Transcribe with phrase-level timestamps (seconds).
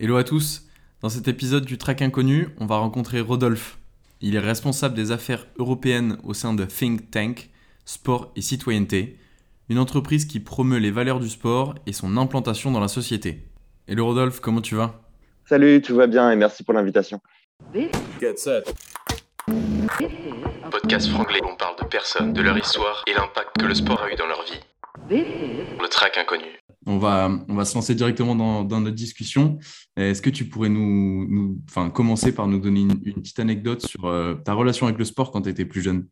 [0.00, 0.62] Hello à tous.
[1.02, 3.78] Dans cet épisode du Track Inconnu, on va rencontrer Rodolphe.
[4.20, 7.50] Il est responsable des affaires européennes au sein de Think Tank,
[7.84, 9.18] Sport et Citoyenneté,
[9.68, 13.42] une entreprise qui promeut les valeurs du sport et son implantation dans la société.
[13.88, 15.00] Hello Rodolphe, comment tu vas?
[15.46, 17.20] Salut, tout va bien et merci pour l'invitation.
[17.74, 18.72] Get set.
[20.70, 24.00] Podcast franglais où on parle de personnes, de leur histoire et l'impact que le sport
[24.02, 24.60] a eu dans leur vie.
[25.10, 26.60] Le track inconnu.
[26.88, 29.58] On va, se lancer directement dans, notre discussion.
[29.96, 31.58] Est-ce que tu pourrais nous,
[31.94, 35.42] commencer par nous donner une, petite anecdote sur euh, ta relation avec le sport quand
[35.42, 36.06] tu étais plus jeune?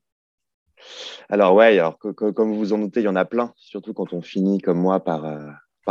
[1.28, 4.12] Alors ouais, alors comme vous vous en doutez, il y en a plein, surtout quand
[4.12, 5.50] on finit comme moi par, euh,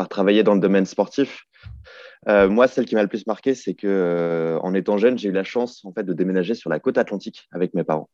[0.10, 1.46] travailler dans le domaine sportif.
[2.27, 5.30] Euh, moi, celle qui m'a le plus marqué, c'est que euh, en étant jeune, j'ai
[5.30, 8.10] eu la chance en fait de déménager sur la côte atlantique avec mes parents.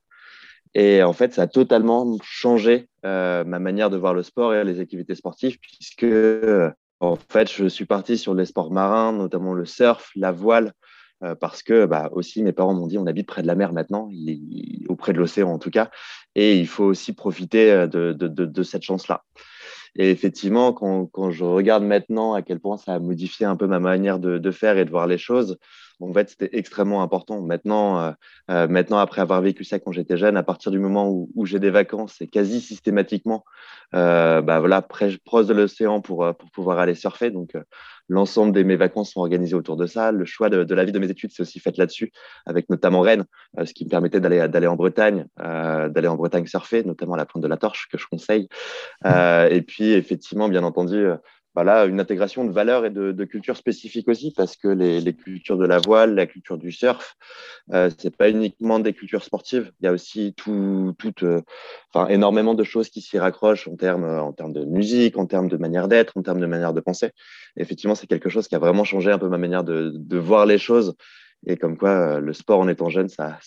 [0.74, 4.64] Et en fait, ça a totalement changé euh, ma manière de voir le sport et
[4.64, 9.54] les activités sportives, puisque euh, en fait, je suis parti sur les sports marins, notamment
[9.54, 10.74] le surf, la voile,
[11.24, 13.74] euh, parce que bah, aussi mes parents m'ont dit on habite près de la mer
[13.74, 14.10] maintenant,
[14.88, 15.90] auprès de l'océan en tout cas,
[16.36, 19.24] et il faut aussi profiter de, de, cette chance-là.
[19.96, 23.68] Et effectivement, quand, quand je regarde maintenant à quel point ça a modifié un peu
[23.68, 25.58] ma manière de faire et de voir les choses,
[26.02, 27.42] en fait, c'était extrêmement important.
[27.42, 28.12] Maintenant, euh,
[28.50, 31.60] euh, maintenant, après avoir vécu ça quand j'étais jeune, à partir du moment où, j'ai
[31.60, 33.44] des vacances, c'est quasi systématiquement,
[33.96, 37.30] euh, bah voilà, près, proche de l'océan pour, pour pouvoir aller surfer.
[37.30, 37.54] Donc,
[38.08, 40.12] l'ensemble de mes vacances sont organisées autour de ça.
[40.12, 42.12] Le choix de, de la vie de mes études, c'est aussi fait là-dessus,
[42.46, 43.26] avec notamment Rennes,
[43.64, 47.26] ce qui me permettait d'aller d'aller en Bretagne, d'aller en Bretagne surfer, notamment à la
[47.26, 48.48] pointe de la Torche, que je conseille.
[49.06, 51.08] Et puis, effectivement, bien entendu,
[51.52, 55.58] euh, voilà, une intégration de valeurs et de, cultures spécifiques aussi, parce que les, cultures
[55.58, 57.16] de la voile, la culture du surf,
[57.74, 59.72] euh, c'est pas uniquement des cultures sportives.
[59.80, 61.42] Il y a aussi tout, tout, euh,
[62.10, 65.58] énormément de choses qui s'y raccrochent en termes, en termes de musique, en termes de
[65.58, 67.12] manière d'être, en termes de manière de penser.
[67.58, 70.58] Effectivement, c'est quelque chose qui a vraiment changé un peu ma manière de, voir les
[70.58, 70.96] choses.
[71.48, 73.40] Et comme quoi, euh, le sport en étant jeune, ça,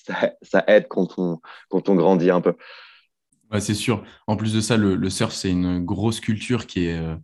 [0.43, 2.55] ça, aide quand on, quand on grandit un peu.
[3.51, 4.05] Ouais, c'est sûr.
[4.27, 7.15] En plus de ça, le, surf, c'est une grosse culture qui, est, euh,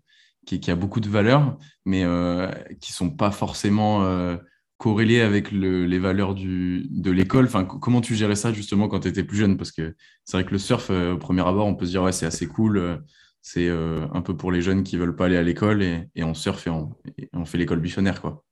[0.59, 2.51] qui, a beaucoup de valeurs, mais euh,
[2.81, 4.37] qui ne sont pas forcément euh,
[4.79, 7.45] corrélées avec le- les valeurs de l'école.
[7.47, 9.57] Enfin, co- comment tu gérais ça justement quand tu étais plus jeune?
[9.57, 9.95] Parce que
[10.25, 12.27] c'est vrai que le surf, euh, au premier abord, on peut se dire, ouais, c'est
[12.27, 13.03] assez cool.
[13.43, 16.67] c'est un peu pour les jeunes qui veulent pas aller à l'école et, on surfe
[16.67, 18.45] et on, fait l'école buissonnaire, quoi.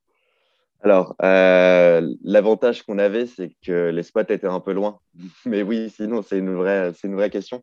[0.82, 5.00] Alors, l'avantage qu'on avait, c'est que les spots étaient un peu loin.
[5.46, 7.62] Mais oui, sinon, c'est une c'est une vraie question.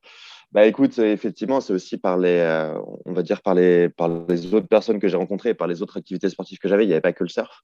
[0.56, 4.08] Bah, écoute, euh, effectivement, c'est aussi par les, euh, on va dire par les, par
[4.30, 6.86] les autres personnes que j'ai rencontrées par les autres activités sportives que j'avais.
[6.86, 7.64] Il n'y avait pas que le surf.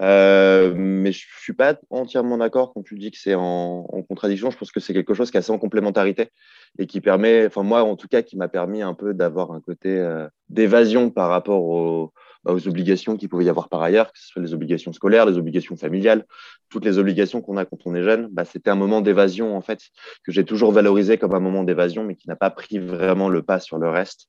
[0.00, 4.50] Euh, mais je suis pas entièrement d'accord quand tu dis que c'est en, contradiction.
[4.50, 6.30] Je pense que c'est quelque chose qui est assez en complémentarité
[6.78, 9.60] et qui permet, enfin moi en tout cas, qui m'a permis un peu d'avoir un
[9.60, 10.02] côté
[10.48, 12.14] d'évasion par rapport aux,
[12.44, 15.24] bah, aux obligations qu'il pouvait y avoir par ailleurs, que ce soit les obligations scolaires,
[15.24, 16.26] les obligations familiales,
[16.68, 18.28] toutes les obligations qu'on a quand on est jeune.
[18.32, 19.80] Bah, c'était un moment d'évasion en fait
[20.24, 23.42] que j'ai toujours valorisé comme un moment d'évasion, mais qui n'a pas pris vraiment le
[23.42, 24.28] pas sur le reste.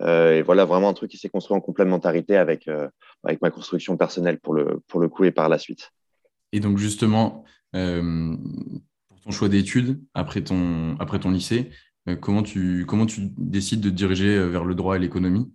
[0.00, 2.88] Euh, et voilà vraiment un truc qui s'est construit en complémentarité avec euh,
[3.24, 5.92] avec ma construction personnelle pour le pour le coup et par la suite.
[6.52, 7.44] Et donc, justement,
[7.74, 8.36] euh,
[9.08, 11.70] pour ton choix d'études, après ton, après ton lycée,
[12.20, 15.52] comment tu, comment tu décides de te diriger vers le droit et l'économie?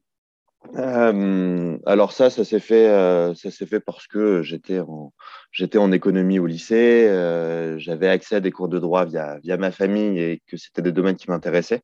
[0.76, 6.40] Euh, alors ça, ça s'est fait, euh, ça s'est fait parce que j'étais en, économie
[6.40, 10.42] au lycée, euh, j'avais accès à des cours de droit via, via ma famille et
[10.48, 11.82] que c'était des domaines qui m'intéressaient.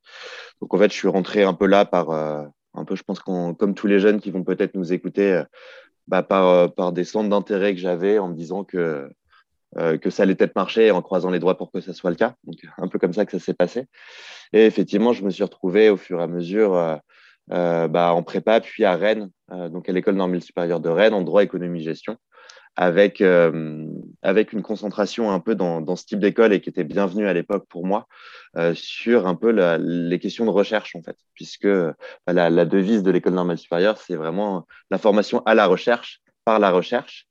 [0.62, 3.54] Donc en fait, je suis rentré un peu là par, un peu, je pense qu'on,
[3.56, 5.42] comme tous les jeunes qui vont peut-être nous écouter,
[6.08, 9.10] bah, par, par des centres d'intérêt que j'avais en me disant que
[10.02, 12.36] que ça allait peut-être marcher en croisant les doigts pour que ça soit le cas.
[12.46, 13.86] Donc un peu comme ça que ça s'est passé.
[14.54, 17.00] Et effectivement, je me suis retrouvé au fur et à mesure.
[17.50, 21.22] Bah, en prépa, puis à Rennes, euh, donc à l'école normale supérieure de Rennes, en
[21.22, 22.18] droit, économie, gestion,
[22.76, 23.86] avec, euh,
[24.22, 27.34] avec une concentration un peu dans, dans ce type d'école et qui était bienvenue à
[27.34, 28.08] l'époque pour moi,
[28.58, 33.04] euh, sur un peu les questions de recherche, en fait, puisque bah, la, la devise
[33.04, 37.28] de l'école normale supérieure, c'est vraiment la formation à la recherche, par la recherche.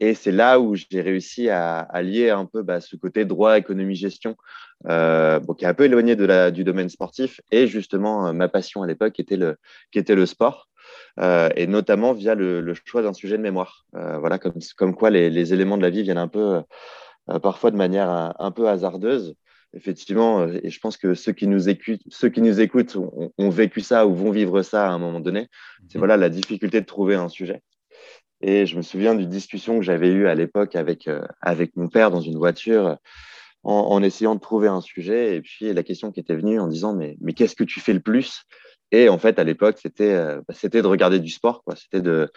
[0.00, 3.58] Et c'est là où j'ai réussi à, à lier un peu bah, ce côté droit,
[3.58, 4.36] économie, gestion,
[4.86, 8.32] euh, bon, qui est un peu éloigné de la, du domaine sportif, et justement euh,
[8.32, 9.56] ma passion à l'époque qui était le,
[9.90, 10.68] qui était le sport,
[11.20, 13.84] euh, et notamment via le, le choix d'un sujet de mémoire.
[13.96, 16.62] Euh, voilà, comme, comme quoi les, les éléments de la vie viennent un peu,
[17.42, 19.34] parfois de manière un, un peu hasardeuse.
[19.74, 23.50] Effectivement, et je pense que ceux qui nous écoutent, ceux qui nous écoutent ont, ont
[23.50, 25.48] vécu ça ou vont vivre ça à un moment donné.
[25.88, 27.60] C'est voilà la difficulté de trouver un sujet.
[28.40, 31.88] Et je me souviens d'une discussion que j'avais eue à l'époque avec, euh, avec mon
[31.88, 32.96] père dans une voiture
[33.64, 35.36] en, essayant de trouver un sujet.
[35.36, 37.92] Et puis la question qui était venue en disant Mais, mais qu'est-ce que tu fais
[37.92, 38.44] le plus?
[38.90, 41.62] Et en fait, à l'époque, c'était euh, bah, c'était de regarder du sport.
[41.76, 42.30] C'était de,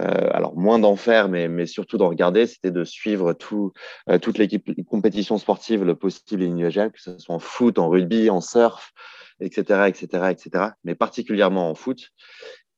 [0.00, 2.46] euh, alors moins d'en faire, mais, mais surtout d'en regarder.
[2.46, 3.72] C'était de suivre tout,
[4.08, 4.48] euh, toutes les
[4.86, 8.92] compétitions sportives le possible et inimaginable, que ce soit en foot, en rugby, en surf,
[9.40, 10.64] etc., etc., etc.
[10.84, 12.08] Mais particulièrement en foot.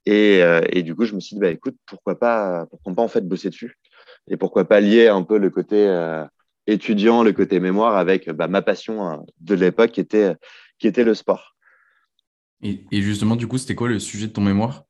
[0.06, 3.08] Et, et du coup, je me suis dit, bah, écoute, pourquoi pas, pourquoi pas en
[3.08, 3.76] fait bosser dessus?
[4.28, 5.86] Et pourquoi pas lier un peu le côté
[6.70, 10.34] étudiant, le côté mémoire avec bah, ma passion hein, de l'époque qui était,
[10.78, 11.56] qui était le sport.
[12.62, 14.84] Et, justement, du coup, c'était quoi le sujet de ton mémoire?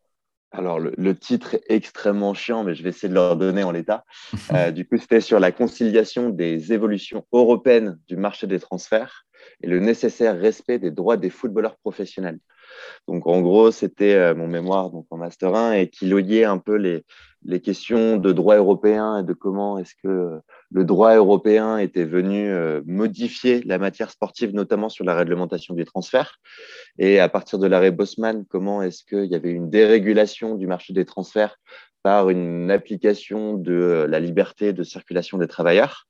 [0.53, 4.05] Alors, le, titre est extrêmement chiant, mais je vais essayer de leur donner en l'état.
[4.53, 9.25] Euh, du coup, c'était sur la conciliation des évolutions européennes du marché des transferts
[9.63, 12.41] et le nécessaire respect des droits des footballeurs professionnels.
[13.09, 16.59] Donc, en gros, c'était euh, mon mémoire donc, en Master 1 et qui loyait un
[16.59, 17.05] peu les,
[17.61, 20.39] questions de droit européen et de comment est-ce que
[20.71, 25.85] le droit européen était venu euh, modifier la matière sportive, notamment sur la réglementation des
[25.85, 26.39] transferts.
[26.99, 30.93] Et à partir de l'arrêt Bosman, comment est-ce qu'il y avait une dérégulation du marché
[30.93, 31.57] des transferts
[32.03, 36.07] par une application de la liberté de circulation des travailleurs?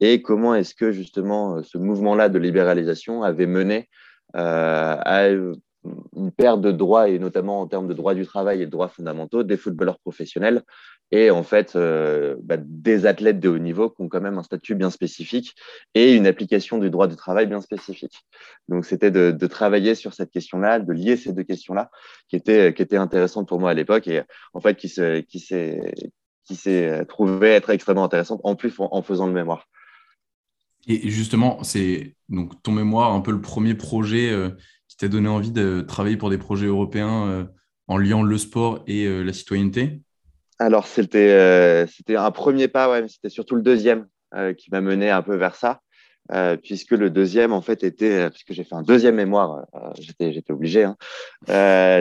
[0.00, 3.88] Et comment est-ce que justement ce mouvement-là de libéralisation avait mené
[4.36, 5.28] euh, à
[6.14, 8.88] une perte de droits, et notamment en termes de droits du travail et de droits
[8.88, 10.62] fondamentaux, des footballeurs professionnels
[11.12, 14.42] et en fait euh, bah, des athlètes de haut niveau qui ont quand même un
[14.42, 15.54] statut bien spécifique
[15.94, 18.24] et une application du droit du travail bien spécifique.
[18.68, 21.90] Donc c'était de, travailler sur cette question-là, de lier ces deux questions-là,
[22.28, 24.22] qui étaient qui était intéressantes pour moi à l'époque et
[24.52, 25.94] en fait qui s'est qui s'est
[26.44, 29.68] qui s'est trouvé être extrêmement intéressante en plus en, faisant le mémoire.
[30.88, 34.50] Et justement, c'est donc ton mémoire, un peu le premier projet euh,
[34.96, 37.44] qui donné envie de travailler pour des projets européens euh,
[37.86, 40.00] en liant le sport et euh, la citoyenneté?
[40.58, 44.06] Alors, c'était euh, c'était un premier pas, mais c'était surtout le deuxième
[44.58, 45.80] qui m'a mené un peu vers ça.
[46.62, 49.64] puisque le deuxième, en fait, était, puisque j'ai fait un deuxième mémoire,
[49.98, 50.96] j'étais, j'étais obligé, hein,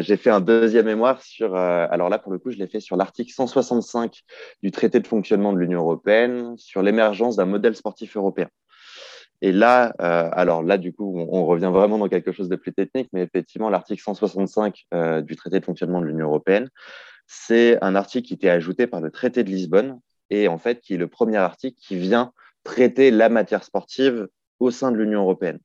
[0.01, 2.97] j'ai fait un deuxième mémoire sur, alors là, pour le coup, je l'ai fait sur
[2.97, 4.21] l'article 165
[4.63, 8.49] du traité de fonctionnement de l'Union européenne, sur l'émergence d'un modèle sportif européen.
[9.41, 12.73] Et là, euh, alors là, du coup, on, revient vraiment dans quelque chose de plus
[12.73, 16.69] technique, mais effectivement, l'article 165 euh, du traité de fonctionnement de l'Union européenne,
[17.27, 19.99] c'est un article qui était ajouté par le traité de Lisbonne
[20.29, 22.31] et en fait, qui est le premier article qui vient
[22.63, 24.27] traiter la matière sportive
[24.59, 25.59] au sein de l'Union européenne.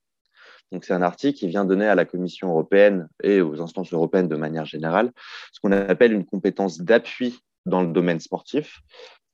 [0.73, 4.29] Donc, c'est un article qui vient donner à la Commission européenne et aux instances européennes
[4.29, 5.11] de manière générale
[5.53, 8.81] ce qu'on appelle une compétence d'appui dans le domaine sportif,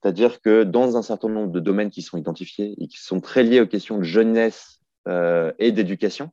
[0.07, 3.43] c'est-à-dire que dans un certain nombre de domaines qui sont identifiés et qui sont très
[3.43, 6.29] liés aux questions de jeunesse euh, et d'éducation,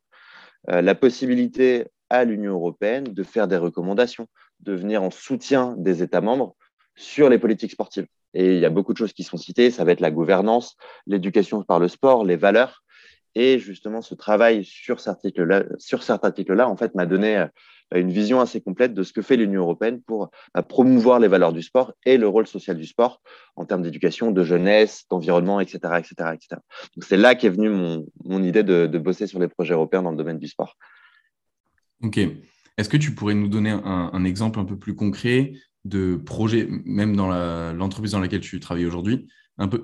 [0.70, 4.28] euh, la possibilité à l'Union européenne de faire des recommandations,
[4.60, 6.54] de venir en soutien des États membres
[6.94, 8.06] sur les politiques sportives.
[8.32, 10.76] Et il y a beaucoup de choses qui sont citées, ça va être la gouvernance,
[11.08, 12.84] l'éducation par le sport, les valeurs.
[13.34, 15.08] Et justement, ce travail sur cet
[16.24, 17.46] article-là, en fait, m'a donné euh,
[17.94, 21.52] une vision assez complète de ce que fait l'Union européenne pour bah, promouvoir les valeurs
[21.52, 23.20] du sport et le rôle social du sport
[23.56, 26.60] en termes d'éducation, de jeunesse, d'environnement, etc., etc., etc.
[26.96, 30.10] Donc c'est là qu'est venue mon, mon idée de, bosser sur les projets européens dans
[30.10, 30.76] le domaine du sport.
[32.02, 32.18] Ok.
[32.76, 35.52] Est-ce que tu pourrais nous donner un, exemple un peu plus concret
[35.84, 37.28] de projets, même dans
[37.72, 39.28] l'entreprise dans laquelle tu travailles aujourd'hui,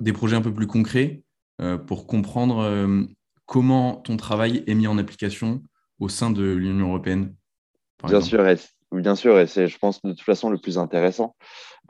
[0.01, 1.23] des projets un peu plus concrets
[1.61, 3.05] euh, pour comprendre euh,
[3.47, 5.63] comment ton travail est mis en application
[6.01, 7.35] au sein de l'Union européenne?
[8.05, 8.57] Bien sûr, et,
[8.93, 11.35] bien sûr, et c'est, je pense, de toute façon, le plus intéressant.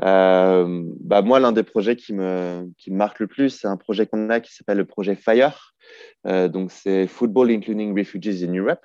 [0.03, 3.77] Euh, bah, moi, l'un des projets qui me, qui me marque le plus, c'est un
[3.77, 5.75] projet qu'on a qui s'appelle le projet FIRE.
[6.27, 8.85] Euh, donc, c'est Football Including Refugees in Europe.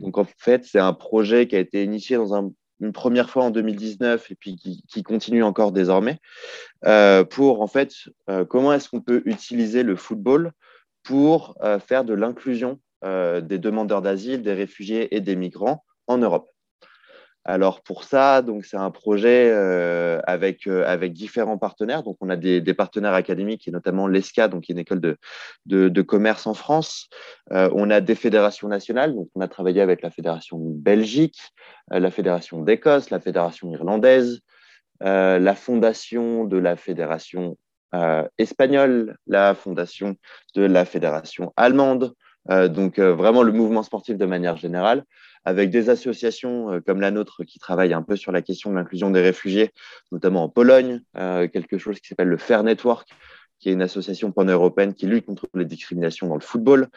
[0.00, 2.50] Donc, en fait, c'est un projet qui a été initié dans un,
[2.80, 6.18] une première fois en 2019 et puis qui, qui continue encore désormais
[6.86, 7.92] euh, pour, en fait,
[8.28, 10.52] euh, comment est-ce qu'on peut utiliser le football
[11.02, 16.50] pour euh, faire de l'inclusion des demandeurs d'asile, des réfugiés et des migrants en Europe.
[17.44, 22.02] Alors pour ça, donc c'est un projet euh, avec, euh, avec différents partenaires.
[22.02, 25.16] Donc on a des, partenaires académiques et notamment l'ESCA, donc qui est une école de,
[25.66, 27.08] de, commerce en France.
[27.52, 29.14] Euh, on a des fédérations nationales.
[29.14, 31.40] Donc on a travaillé avec la fédération Belgique,
[31.90, 34.40] la fédération d'Écosse, la fédération irlandaise,
[35.00, 37.56] la fondation de la fédération
[38.36, 40.14] espagnole, la fondation
[40.54, 42.12] de la fédération allemande.
[42.48, 45.04] donc vraiment le mouvement sportif de manière générale
[45.44, 48.76] avec des associations euh, comme la nôtre qui travaillent un peu sur la question de
[48.76, 49.70] l'inclusion des réfugiés,
[50.12, 53.08] notamment en Pologne, euh, quelque chose qui s'appelle le Fair Network,
[53.58, 56.88] qui est une association pan-européenne qui lutte contre les discriminations dans le football.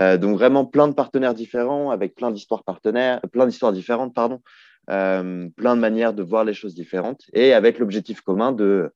[0.00, 4.40] Euh, donc vraiment plein de partenaires différents, avec plein d'histoires partenaires, plein d'histoires différentes, pardon,
[4.86, 8.92] plein de manières de voir les choses différentes, et avec l'objectif commun de,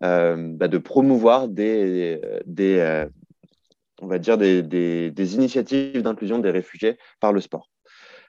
[0.00, 3.06] bah, de promouvoir des, des
[4.00, 7.70] on va dire des, des, des initiatives d'inclusion des réfugiés par le sport.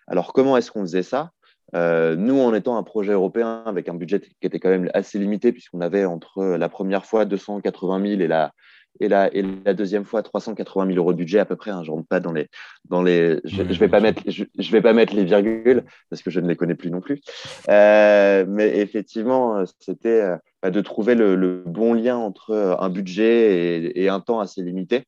[0.08, 1.32] Alors, comment est-ce qu'on faisait ça?
[1.74, 5.52] Nous, en étant un projet européen avec un budget qui était quand même assez limité,
[5.52, 8.54] puisqu'on avait entre la première fois 280 000 et la,
[9.00, 11.72] et la, et la deuxième fois 380 000 euros de budget à peu près.
[11.72, 12.48] Hein, je rentre pas dans les,
[12.90, 16.32] dans les, je, ne vais pas mettre, je, vais pas mettre les virgules parce que
[16.32, 17.22] je ne les connais plus non plus.
[17.70, 23.92] Euh, mais effectivement, c'était euh, bah, de trouver le, bon lien entre euh, un budget
[23.96, 25.04] et, un temps assez limité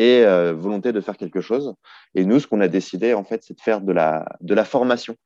[0.00, 1.74] et volonté de faire quelque chose.
[2.14, 4.64] Et nous, ce qu'on a décidé en fait, c'est de faire de la, de la
[4.64, 5.16] formation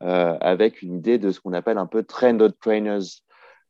[0.00, 3.22] avec une idée de ce qu'on appelle un peu trend trainers.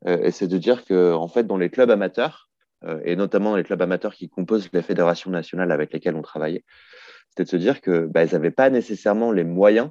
[0.07, 2.49] et c'est de dire que en fait, dans les clubs amateurs
[2.87, 6.65] euh, et notamment les clubs amateurs qui composent les fédérations nationales avec lesquelles on travaillait,
[7.31, 9.91] c'était de se dire que bah, n'avaient pas nécessairement les moyens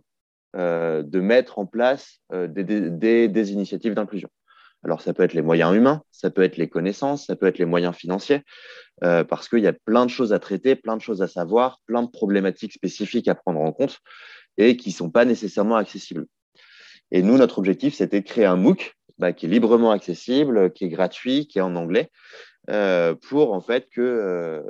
[0.56, 4.30] euh, de mettre en place euh, des, initiatives d'inclusion.
[4.84, 7.58] Alors, ça peut être les moyens humains, ça peut être les connaissances, ça peut être
[7.58, 8.42] les moyens financiers,
[9.00, 12.04] parce qu'il y a plein de choses à traiter, plein de choses à savoir, plein
[12.04, 14.00] de problématiques spécifiques à prendre en compte
[14.58, 16.26] et qui ne sont pas nécessairement accessibles.
[17.12, 20.86] Et nous, notre objectif, c'était de créer un MOOC bah, qui est librement accessible, qui
[20.86, 22.10] est gratuit, qui est en anglais,
[22.70, 24.62] euh, pour en fait que euh,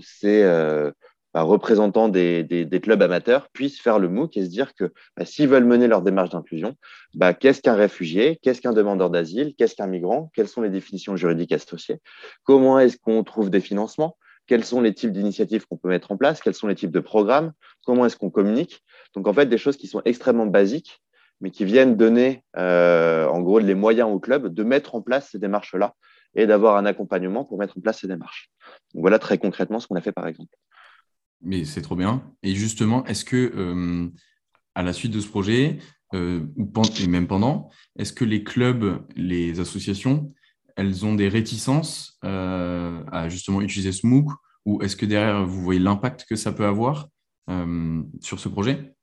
[0.00, 0.90] ces euh,
[1.34, 5.48] bah, représentants des, clubs amateurs puissent faire le MOOC et se dire que bah, s'ils
[5.48, 6.74] veulent mener leur démarche d'inclusion,
[7.14, 11.16] bah, qu'est-ce qu'un réfugié, qu'est-ce qu'un demandeur d'asile, qu'est-ce qu'un migrant, quelles sont les définitions
[11.16, 12.00] juridiques associées,
[12.44, 16.16] comment est-ce qu'on trouve des financements, quels sont les types d'initiatives qu'on peut mettre en
[16.16, 17.52] place, quels sont les types de programmes,
[17.86, 18.82] comment est-ce qu'on communique.
[19.14, 21.02] Donc en fait, des choses qui sont extrêmement basiques,
[21.40, 25.38] mais qui viennent donner en gros les moyens au club de mettre en place ces
[25.38, 25.94] démarches-là
[26.34, 28.50] et d'avoir un accompagnement pour mettre en place ces démarches.
[28.94, 30.54] Voilà très concrètement ce qu'on a fait par exemple.
[31.42, 32.22] Mais c'est trop bien.
[32.42, 34.08] Et justement, est-ce que euh,
[34.74, 35.78] à la suite de ce projet,
[36.14, 36.70] euh, ou
[37.00, 40.28] et même pendant, est-ce que les clubs, les associations,
[40.76, 44.30] elles ont des réticences euh, à justement utiliser ce MOOC
[44.64, 47.08] ou est-ce que derrière, vous voyez l'impact que ça peut avoir
[48.20, 48.94] sur ce projet?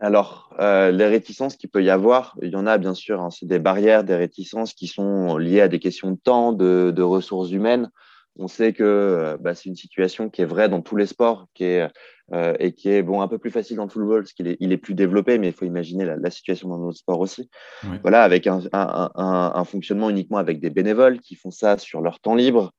[0.00, 3.46] Alors, les réticences qu'il peut y avoir, il y en a bien sûr, hein, c'est
[3.46, 7.90] des barrières, des réticences qui sont liées à des questions de temps, de, ressources humaines.
[8.38, 11.46] On sait que euh, bah, c'est une situation qui est vraie dans tous les sports
[11.54, 11.88] qui est,
[12.32, 14.56] euh, et qui est bon, un peu plus facile dans le football parce qu'il est,
[14.58, 17.50] il est plus développé, mais il faut imaginer la, situation dans notre sport aussi.
[18.02, 22.34] Voilà, avec un, un, fonctionnement uniquement avec des bénévoles qui font ça sur leur temps
[22.34, 22.72] libre,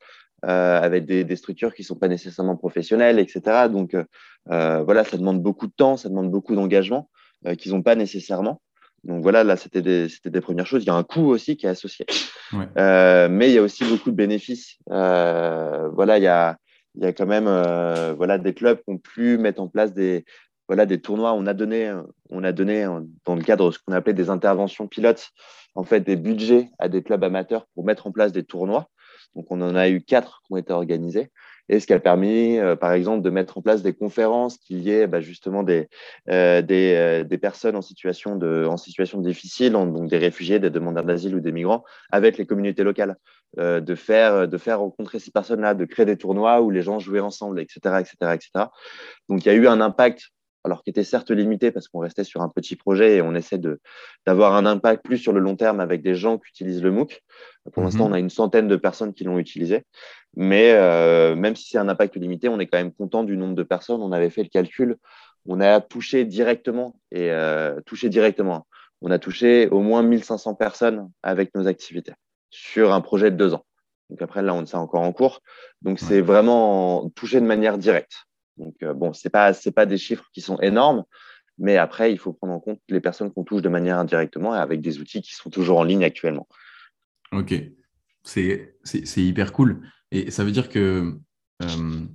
[0.45, 3.69] euh, avec des, structures qui ne sont pas nécessairement professionnelles, etc.
[3.69, 7.09] Donc euh, voilà, ça demande beaucoup de temps, ça demande beaucoup d'engagement
[7.59, 8.61] qu'ils n'ont pas nécessairement.
[9.03, 10.83] Donc voilà, là, c'était des, des, premières choses.
[10.83, 12.05] Il y a un coût aussi qui est associé.
[12.53, 14.77] mais il y a aussi beaucoup de bénéfices.
[14.87, 16.57] voilà, il y a,
[16.95, 17.47] il y a quand même
[18.15, 20.23] voilà, des clubs qui ont pu mettre en place des,
[20.67, 21.33] voilà, des tournois.
[21.33, 21.93] On a donné,
[22.29, 22.87] on a donné
[23.25, 25.31] dans le cadre de ce qu'on appelait des interventions pilotes,
[25.75, 28.87] en fait, des budgets à des clubs amateurs pour mettre en place des tournois.
[29.35, 31.31] Donc, on en a eu quatre qui ont été organisés.
[31.69, 34.75] Et ce qui a permis, euh, par exemple, de mettre en place des conférences qui
[34.75, 35.87] liaient bah, justement des,
[36.29, 41.05] euh, euh, des, personnes en situation, de, en situation difficile, donc des réfugiés, des demandeurs
[41.05, 43.15] d'asile ou des migrants, avec les communautés locales,
[43.57, 47.19] de, faire, de faire rencontrer ces personnes-là, de créer des tournois où les gens jouaient
[47.19, 47.99] ensemble, etc.
[47.99, 48.65] etc., etc.
[49.29, 50.31] Donc, il y a eu un impact
[50.63, 53.59] alors qui était certes limité parce qu'on restait sur un petit projet et on essaie
[54.25, 57.21] d'avoir un impact plus sur le long terme avec des gens qui utilisent le MOOC.
[57.73, 58.11] Pour l'instant, mhm.
[58.11, 59.83] on a une centaine de personnes qui l'ont utilisé.
[60.35, 63.55] Mais euh, même si c'est un impact limité, on est quand même content du nombre
[63.55, 64.01] de personnes.
[64.01, 64.97] On avait fait le calcul.
[65.45, 68.65] On a touché directement et euh, touché directement.
[69.01, 72.13] On a touché au moins 1500 personnes avec nos activités
[72.49, 73.65] sur un projet de deux ans.
[74.09, 75.41] Donc après, là, on est encore en cours.
[75.81, 78.13] Donc, c'est vraiment touché de manière directe.
[78.57, 81.03] Donc, euh, bon, ce n'est pas, pas des chiffres qui sont énormes,
[81.57, 84.59] mais après, il faut prendre en compte les personnes qu'on touche de manière indirectement et
[84.59, 86.47] avec des outils qui sont toujours en ligne actuellement.
[87.31, 87.53] Ok,
[88.23, 88.75] c'est
[89.15, 89.87] hyper cool.
[90.11, 91.17] Et ça veut dire que
[91.61, 92.05] euh,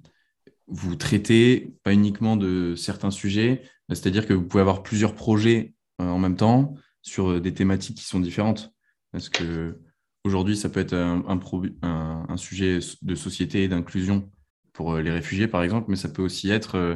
[0.66, 6.04] vous traitez pas uniquement de certains sujets, c'est-à-dire que vous pouvez avoir plusieurs projets euh,
[6.04, 8.72] en même temps sur des thématiques qui sont différentes.
[9.12, 9.80] Parce que
[10.24, 14.30] aujourd'hui, ça peut être un sujet de société et d'inclusion
[14.78, 16.94] pour euh, les réfugiés, par exemple, mais ça peut aussi être euh,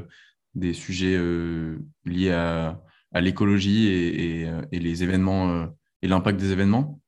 [0.54, 2.78] des sujets euh, liés à,
[3.14, 5.68] l'écologie et, les événements
[6.00, 6.98] et l'impact des événements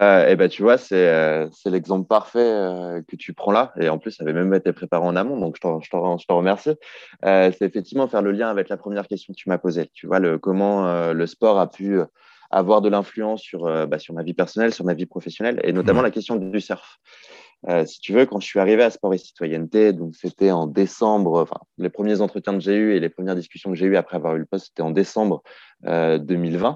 [0.00, 3.72] eh ben, tu vois, c'est l'exemple parfait que tu prends là.
[3.80, 6.74] Et en plus, ça avait même été préparé en amont, donc je te remercie.
[7.22, 9.88] c'est effectivement faire le lien avec la première question que tu m'as posée.
[9.94, 12.00] Tu vois, le, comment le sport a pu
[12.50, 16.02] avoir de l'influence sur, bah, sur ma vie personnelle, sur ma vie professionnelle, et notamment
[16.02, 16.98] la question du surf.
[17.68, 20.66] Euh, si tu veux, quand je suis arrivé à Sport et Citoyenneté, donc c'était en
[20.66, 23.96] décembre, enfin, les premiers entretiens que j'ai eus et les premières discussions que j'ai eues
[23.96, 25.42] après avoir eu le poste, c'était en décembre
[25.84, 26.68] 2020.
[26.70, 26.74] Euh,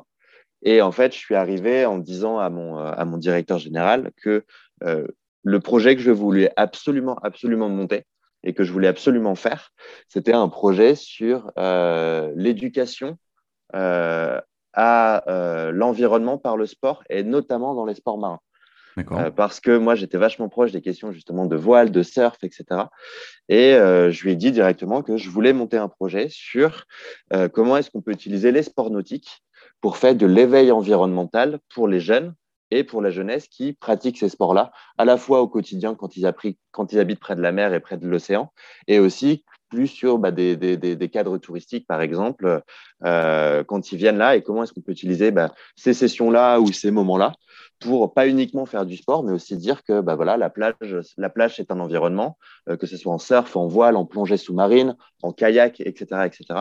[0.63, 4.45] et en fait, je suis arrivé en disant à mon, mon directeur général que
[4.85, 5.07] euh,
[5.43, 8.05] le projet que je voulais absolument, absolument monter
[8.43, 9.73] et que je voulais absolument faire,
[10.09, 13.19] c'était un projet sur l'éducation
[13.73, 14.45] à
[15.73, 18.41] l'environnement par le sport et notamment dans les sports marins.
[18.99, 22.65] Euh, parce que moi, j'étais vachement proche des questions justement de voile, de surf, etc.
[23.49, 26.85] Et euh, je lui ai dit directement que je voulais monter un projet sur
[27.33, 29.43] euh, comment est-ce qu'on peut utiliser les sports nautiques
[29.81, 32.35] pour faire de l'éveil environnemental pour les jeunes
[32.71, 36.27] et pour la jeunesse qui pratiquent ces sports-là, à la fois au quotidien quand ils,
[36.27, 38.53] habitent près de la mer et près de l'océan,
[38.89, 42.63] et aussi plus sur bah, des, cadres touristiques, par exemple,
[43.03, 46.91] quand ils viennent là, et comment est-ce qu'on peut utiliser bah, ces sessions-là ou ces
[46.91, 47.35] moments-là
[47.81, 51.29] pour pas uniquement faire du sport, mais aussi dire que bah, voilà, la, plage, la
[51.29, 54.97] plage est un environnement, euh, que ce soit en surf, en voile, en plongée sous-marine,
[55.23, 56.61] en kayak, etc., etc.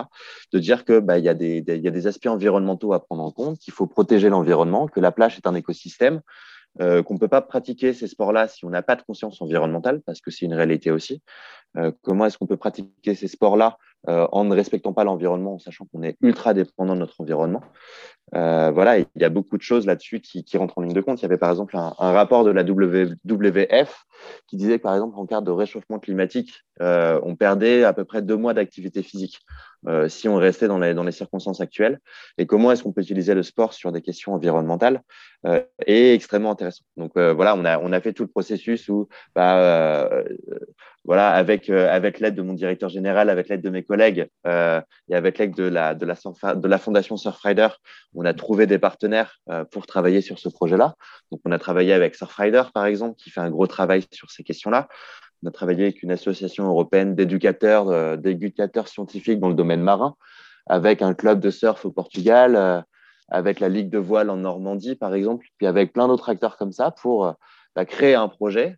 [0.52, 3.30] De dire que bah, y, a des, y a des aspects environnementaux à prendre en
[3.30, 6.20] compte, qu'il faut protéger l'environnement, que la plage est un écosystème,
[6.80, 10.02] euh, qu'on ne peut pas pratiquer ces sports-là si on n'a pas de conscience environnementale,
[10.04, 11.22] parce que c'est une réalité aussi.
[11.78, 15.84] Euh, comment est-ce qu'on peut pratiquer ces sports-là en ne respectant pas l'environnement, en sachant
[15.86, 17.60] qu'on est ultra dépendant de notre environnement?
[18.32, 21.20] Voilà, il y a beaucoup de choses là-dessus qui, rentrent en ligne de compte.
[21.20, 24.06] Il y avait par exemple un, rapport de la WWF
[24.46, 28.22] qui disait que par exemple, en cas de réchauffement climatique, on perdait à peu près
[28.22, 29.40] deux mois d'activité physique.
[29.88, 32.00] Euh, si on restait dans les, dans les circonstances actuelles
[32.38, 35.02] et comment est-ce qu'on peut utiliser le sport sur des questions environnementales
[35.46, 36.82] euh, est extrêmement intéressant.
[36.96, 40.10] Donc euh, voilà, on a, on a fait tout le processus où, bah,
[41.04, 45.38] voilà, avec, avec l'aide de mon directeur général, avec l'aide de mes collègues et avec
[45.38, 47.68] l'aide de la, de, la, de la fondation Surfrider,
[48.16, 49.38] on a trouvé des partenaires
[49.70, 50.96] pour travailler sur ce projet-là.
[51.30, 54.42] Donc on a travaillé avec Surfrider, par exemple, qui fait un gros travail sur ces
[54.42, 54.88] questions-là.
[55.42, 60.16] On a travaillé avec une association européenne d'éducateurs, euh, d'éducateurs scientifiques dans le domaine marin,
[60.66, 62.80] avec un club de surf au Portugal, euh,
[63.28, 66.72] avec la Ligue de voile en Normandie, par exemple, puis avec plein d'autres acteurs comme
[66.72, 67.32] ça pour euh,
[67.74, 68.76] bah, créer un projet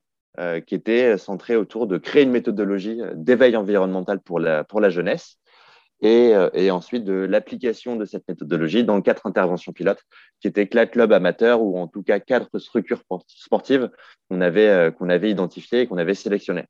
[0.67, 5.37] qui était centré autour de créer une méthodologie d'éveil environnemental pour la jeunesse
[6.05, 10.03] euh, et, ensuite de l'application de cette méthodologie dans quatre interventions pilotes,
[10.41, 13.91] qui étaient quatre clubs amateurs ou en tout cas quatre structures sportives
[14.31, 16.67] qu'on avait, euh, qu'on avait identifiées et qu'on avait sélectionnées.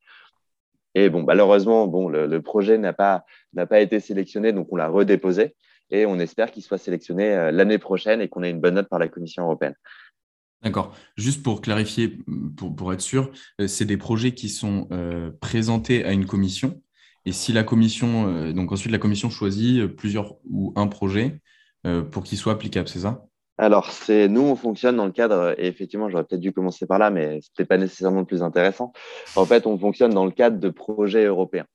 [0.95, 3.25] Et bon, malheureusement, bon, le, projet n'a pas,
[3.69, 5.55] pas été sélectionné, donc on l'a redéposé
[5.91, 8.89] et on espère qu'il soit sélectionné euh, l'année prochaine et qu'on ait une bonne note
[8.89, 9.75] par la Commission européenne.
[10.63, 10.97] D'accord.
[11.17, 12.19] Juste pour clarifier,
[12.57, 13.31] pour, pour être sûr,
[13.69, 14.89] c'est des projets qui sont
[15.41, 16.83] présentés à une commission
[17.29, 21.41] et si la commission, euh, donc ensuite la commission choisit euh, plusieurs ou un projet
[21.87, 23.27] euh, pour qu'il soit applicable, c'est ça?
[23.59, 26.99] Alors, c'est nous, on fonctionne dans le cadre, et effectivement, j'aurais peut-être dû commencer par
[26.99, 28.93] là, mais ce n'était pas nécessairement le plus intéressant.
[29.37, 31.67] En fait, on fonctionne dans le cadre de projets européens.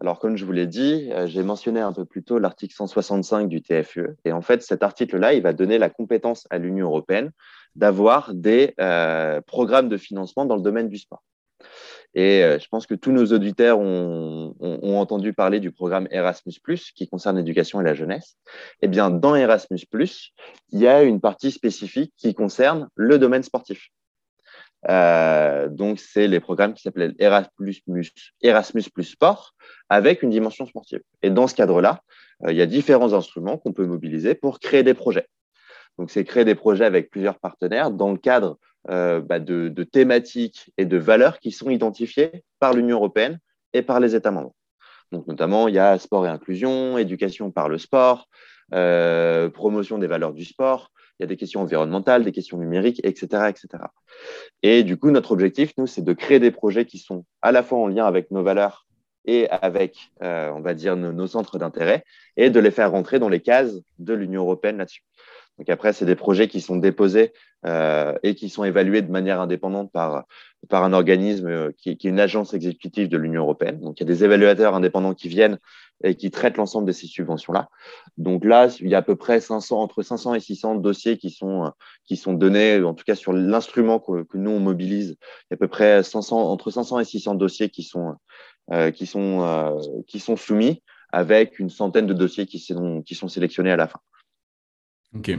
[0.00, 3.60] Alors, comme je vous l'ai dit, j'ai mentionné un peu plus tôt l'article 165 du
[3.60, 4.14] TFE.
[4.24, 7.32] Et en fait, cet article-là, il va donner la compétence à l'Union européenne
[7.74, 8.74] d'avoir des
[9.46, 11.24] programmes de financement dans le domaine du sport.
[12.16, 16.54] Et euh, je pense que tous nos auditeurs ont, entendu parler du programme Erasmus,
[16.94, 18.38] qui concerne l'éducation et la jeunesse.
[18.80, 19.80] Eh bien, dans Erasmus,
[20.72, 23.90] il y a une partie spécifique qui concerne le domaine sportif.
[24.88, 27.82] Euh, donc, c'est les programmes qui s'appellent Erasmus,
[28.40, 29.54] Erasmus Sport
[29.90, 31.02] avec une dimension sportive.
[31.22, 32.00] Et dans ce cadre-là,
[32.44, 35.28] euh, il y a différents instruments qu'on peut mobiliser pour créer des projets.
[35.98, 40.70] Donc, c'est créer des projets avec plusieurs partenaires dans le cadre euh, bah, de, thématiques
[40.78, 43.38] et de valeurs qui sont identifiées par l'Union européenne
[43.72, 44.54] et par les États membres.
[45.12, 48.28] Donc, notamment, il y a sport et inclusion, éducation par le sport,
[48.74, 53.00] euh, promotion des valeurs du sport, il y a des questions environnementales, des questions numériques,
[53.04, 53.48] etc.
[53.48, 53.84] etc.
[54.62, 57.62] Et du coup, notre objectif, nous, c'est de créer des projets qui sont à la
[57.62, 58.86] fois en lien avec nos valeurs
[59.24, 62.04] et avec, euh, on va dire, nos centres d'intérêt,
[62.36, 65.02] et de les faire rentrer dans les cases de l'Union européenne là-dessus.
[65.58, 67.32] Donc après, c'est des projets qui sont déposés
[67.64, 70.24] euh, et qui sont évalués de manière indépendante par,
[70.68, 73.80] par un organisme euh, qui, qui, est une agence exécutive de l'Union européenne.
[73.80, 75.58] Donc il y a des évaluateurs indépendants qui viennent
[76.04, 77.68] et qui traitent l'ensemble de ces subventions-là.
[78.18, 81.30] Donc là, il y a à peu près 500, entre 500 et 600 dossiers qui
[81.30, 81.72] sont,
[82.04, 85.16] qui sont donnés, en tout cas sur l'instrument que, nous on mobilise.
[85.18, 88.14] Il y a à peu près 500, entre 500 et 600 dossiers qui sont,
[88.72, 89.70] euh, qui sont, euh,
[90.06, 93.86] qui sont soumis avec une centaine de dossiers qui sont, qui sont sélectionnés à la
[93.86, 94.00] fin.
[95.14, 95.30] Ok.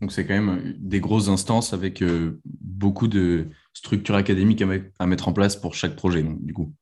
[0.00, 4.62] Donc, c'est quand même des grosses instances avec euh, beaucoup de structures académiques
[4.98, 6.72] à, mettre en place pour chaque projet, du coup.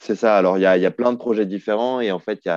[0.00, 0.36] C'est ça.
[0.36, 2.48] Alors, il y a, plein de projets différents et en fait, il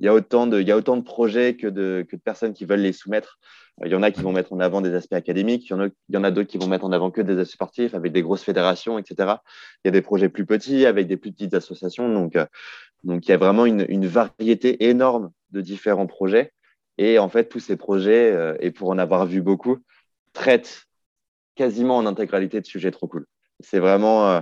[0.00, 3.38] y a, autant de, autant de projets que de, personnes qui veulent les soumettre.
[3.80, 6.16] Euh, il y en a qui vont mettre en avant des aspects académiques, il y
[6.16, 8.42] en a, d'autres qui vont mettre en avant que des aspects sportifs avec des grosses
[8.42, 9.34] fédérations, etc.
[9.84, 12.12] Il y a des projets plus petits avec des plus petites associations.
[12.12, 12.44] Donc, euh,
[13.04, 16.52] donc il y a vraiment une variété énorme de différents projets.
[17.02, 19.78] Et en fait, tous ces projets, euh, et pour en avoir vu beaucoup,
[20.34, 20.84] traitent
[21.54, 23.26] quasiment en intégralité de sujets trop cool.
[23.60, 24.40] C'est vraiment euh,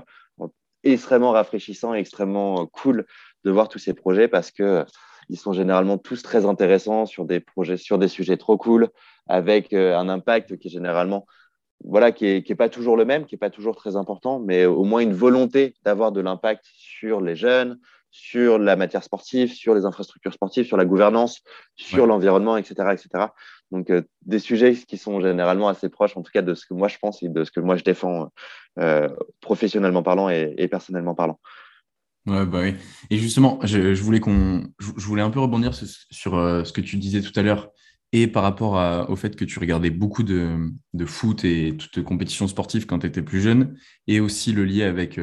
[0.82, 3.06] extrêmement rafraîchissant et extrêmement euh, cool
[3.44, 4.84] de voir tous ces projets parce que
[5.28, 8.88] ils sont généralement tous très intéressants sur des projets, sur des sujets trop cool,
[9.28, 11.26] avec un impact qui est généralement
[11.84, 14.64] voilà, qui n'est est pas toujours le même, qui n'est pas toujours très important, mais
[14.64, 17.78] au moins une volonté d'avoir de l'impact sur les jeunes,
[18.10, 21.40] sur la matière sportive, sur les infrastructures sportives, sur la gouvernance,
[21.76, 23.26] sur l'environnement, etc., etc.
[23.70, 26.74] Donc, euh, des sujets qui sont généralement assez proches, en tout cas, de ce que
[26.74, 28.30] moi je pense et de ce que moi je défends
[28.78, 29.08] euh,
[29.40, 31.38] professionnellement parlant et, personnellement parlant.
[32.26, 32.74] Ouais, bah oui.
[33.10, 36.96] Et justement, je, voulais qu'on, je, voulais un peu rebondir sur, euh, ce que tu
[36.96, 37.70] disais tout à l'heure
[38.12, 40.72] et par rapport au fait que tu regardais beaucoup de,
[41.04, 45.20] foot et toutes compétitions sportives quand tu étais plus jeune, et aussi le lien avec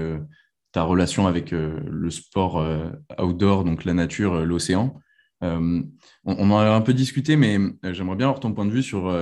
[0.76, 5.00] ta relation avec euh, le sport euh, outdoor, donc la nature, euh, l'océan.
[5.42, 5.88] On,
[6.26, 7.58] en a un peu discuté, mais
[7.94, 9.16] j'aimerais bien avoir ton point de vue sur,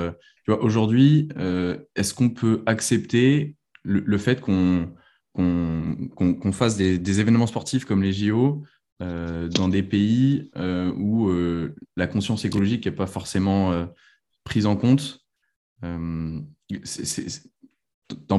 [0.47, 1.27] aujourd'hui,
[1.95, 4.93] est-ce qu'on peut accepter le, fait qu'on
[5.35, 8.63] qu'on fasse des, événements sportifs comme les JO
[9.01, 11.29] dans des pays où
[11.97, 13.89] la conscience écologique n'est pas forcément
[14.45, 15.19] prise en compte?
[15.81, 16.45] T'en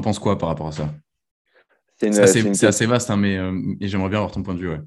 [0.01, 0.95] penses quoi par rapport à ça?
[1.99, 4.71] C'est assez, vaste, hein, mais euh, j'aimerais bien avoir ton point de vue.
[4.71, 4.81] Ouais.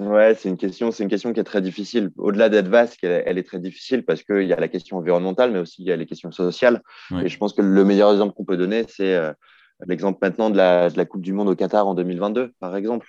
[0.00, 2.10] Ouais, c'est une question, c'est une question qui est très difficile.
[2.16, 5.58] Au-delà d'être vaste, elle, est très difficile parce qu'il y a la question environnementale, mais
[5.58, 6.80] aussi il y a les questions sociales.
[7.22, 9.30] Et je pense que le meilleur exemple qu'on peut donner, c'est euh,
[9.86, 13.08] l'exemple maintenant de la, de la, Coupe du Monde au Qatar en 2022, par exemple.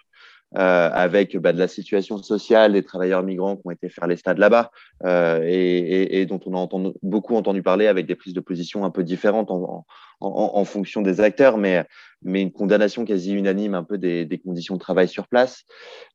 [0.58, 4.18] Euh, avec bah, de la situation sociale des travailleurs migrants qui ont été faire les
[4.18, 4.70] stades là-bas
[5.06, 8.90] euh, et, et, dont on a beaucoup entendu parler avec des prises de position un
[8.90, 9.86] peu différentes en,
[10.20, 11.86] en, en fonction des acteurs, mais,
[12.22, 15.64] mais une condamnation quasi unanime un peu des, des conditions de travail sur place.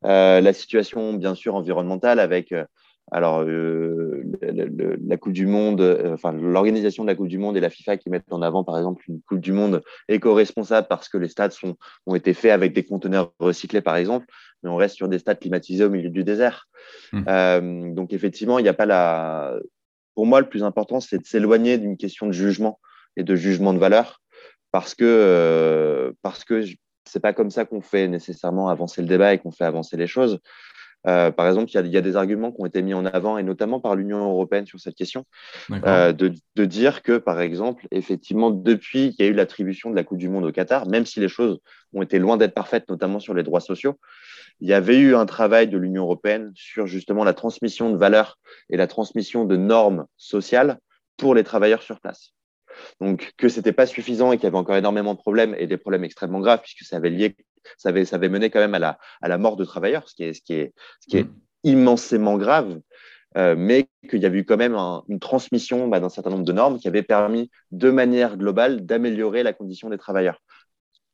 [0.05, 2.53] Euh, la situation, bien sûr, environnementale avec
[3.13, 7.61] alors, euh, la Coupe du Monde, euh, enfin, l'organisation de la Coupe du Monde et
[7.61, 11.17] la FIFA qui mettent en avant, par exemple, une Coupe du Monde éco-responsable parce que
[11.17, 14.27] les stades sont, ont été faits avec des conteneurs recyclés, par exemple,
[14.63, 16.69] mais on reste sur des stades climatisés au milieu du désert.
[17.13, 17.23] Mmh.
[17.29, 19.55] Euh, donc, effectivement, il n'y a pas la.
[20.17, 22.81] Pour moi, le plus important, c'est de s'éloigner d'une question de jugement
[23.17, 24.21] et de jugement de valeur
[24.73, 26.65] parce que parce que
[27.05, 30.07] c'est pas comme ça qu'on fait nécessairement avancer le débat et qu'on fait avancer les
[30.07, 30.41] choses.
[31.07, 33.43] Euh, par exemple, il y, a des arguments qui ont été mis en avant, et
[33.43, 35.25] notamment par l'Union européenne sur cette question,
[35.71, 40.05] euh, de, dire que, par exemple, effectivement, depuis qu'il y a eu l'attribution de la
[40.05, 41.61] Coupe du Monde au Qatar, même si les choses
[41.95, 43.99] ont été loin d'être parfaites, notamment sur les droits sociaux,
[44.61, 48.39] il y avait eu un travail de l'Union européenne sur justement la transmission de valeurs
[48.71, 50.79] et la transmission de normes sociales
[51.17, 52.33] pour les travailleurs sur place.
[53.01, 55.67] Donc, que ce n'était pas suffisant et qu'il y avait encore énormément de problèmes et
[55.67, 57.37] des problèmes extrêmement graves, puisque ça avait lié
[57.79, 60.15] ça avait, ça avait mené quand même à la, à la mort de travailleurs, ce
[60.15, 61.35] qui est, ce qui est, ce qui est mm.
[61.65, 62.81] immensément grave.
[63.37, 64.77] Euh, mais qu'il y avait eu quand même
[65.09, 69.43] une transmission bah, d'un certain nombre de normes qui avait permis de manière globale d'améliorer
[69.43, 70.41] la condition des travailleurs.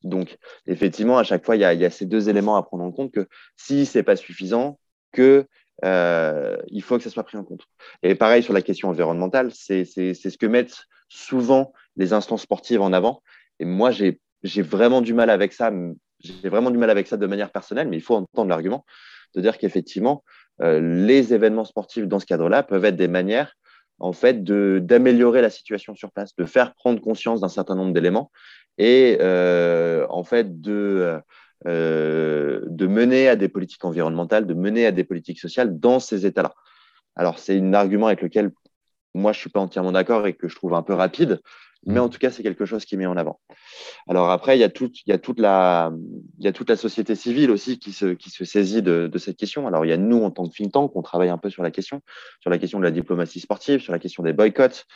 [0.05, 0.37] Donc,
[0.67, 2.85] effectivement, à chaque fois, il y, a, il y a ces deux éléments à prendre
[2.85, 4.79] en compte que si ce n'est pas suffisant,
[5.13, 5.47] que
[5.85, 7.67] euh, il faut que ça soit pris en compte.
[8.03, 12.93] Et pareil sur la question environnementale, c'est ce que mettent souvent les instances sportives en
[12.93, 13.23] avant.
[13.59, 14.21] Et moi, j'ai
[14.63, 15.73] vraiment du mal avec ça,
[16.23, 18.85] j'ai vraiment du mal avec ça de manière personnelle, mais il faut entendre l'argument
[19.35, 20.25] de dire qu'effectivement,
[20.61, 23.55] euh, les événements sportifs dans ce cadre-là peuvent être des manières
[23.99, 28.31] en fait d'améliorer la situation sur place, de faire prendre conscience d'un certain nombre d'éléments
[28.79, 31.21] et euh, en fait de,
[31.67, 36.27] euh, de mener à des politiques environnementales, de mener à des politiques sociales dans ces
[36.27, 36.53] états-là.
[37.15, 38.51] Alors c'est un argument avec lequel
[39.15, 41.41] moi je suis pas entièrement d'accord et que je trouve un peu rapide,
[41.87, 42.03] mais mm.
[42.03, 43.41] en tout cas, c'est quelque chose qui est mis en avant.
[44.09, 45.93] Alors après, il y a, toute, il y a, toute, la,
[46.39, 49.19] il y a toute la société civile aussi qui se, qui se saisit de, de,
[49.19, 49.67] cette question.
[49.67, 51.63] Alors il y a nous, en tant que think tank, on travaille un peu sur
[51.63, 52.01] la question,
[52.41, 54.87] sur la question de la diplomatie sportive, sur la question des boycotts,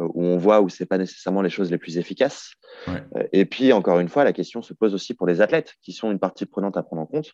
[0.00, 2.52] euh, où on voit où ce n'est pas nécessairement les choses les plus efficaces.
[2.88, 3.00] Euh,
[3.32, 6.10] et puis, encore une fois, la question se pose aussi pour les athlètes, qui sont
[6.10, 7.32] une partie prenante à prendre en compte.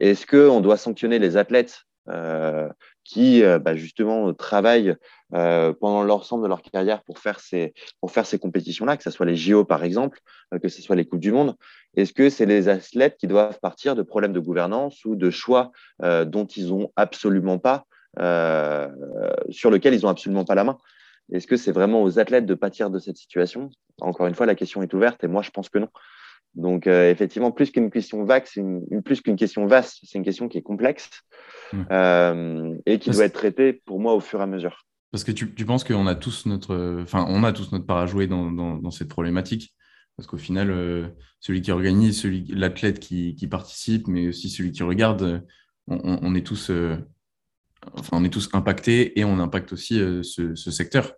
[0.00, 2.68] Est-ce qu'on doit sanctionner les athlètes euh,
[3.04, 4.96] qui euh, bah, justement travaillent
[5.34, 9.10] euh, pendant l'ensemble de leur carrière pour faire ces, pour faire ces compétitions-là, que ce
[9.10, 10.20] soit les JO par exemple,
[10.62, 11.56] que ce soit les Coupes du Monde.
[11.96, 15.72] Est-ce que c'est les athlètes qui doivent partir de problèmes de gouvernance ou de choix
[16.02, 17.84] dont ils ont absolument pas,
[19.50, 20.78] sur lesquels ils n'ont absolument pas la main?
[21.32, 23.70] Est-ce que c'est vraiment aux athlètes de pâtir de cette situation?
[24.00, 25.88] Encore une fois, la question est ouverte et moi je pense que non.
[26.54, 30.24] Donc, euh, effectivement, plus qu'une question vague, c'est une, plus qu'une question vaste, c'est une
[30.24, 31.10] question qui est complexe
[31.72, 31.82] mmh.
[31.90, 34.86] euh, et qui doit être traitée pour moi au fur et à mesure.
[35.10, 37.98] Parce que tu, tu penses qu'on a tous notre, enfin, on a tous notre part
[37.98, 39.74] à jouer dans, dans, cette problématique.
[40.16, 41.08] Parce qu'au final, euh,
[41.40, 45.44] celui qui organise, celui, l'athlète qui, qui, participe, mais aussi celui qui regarde,
[45.88, 46.70] on, on est tous,
[47.94, 51.12] enfin, on est tous impactés et on impacte aussi ce, ce secteur.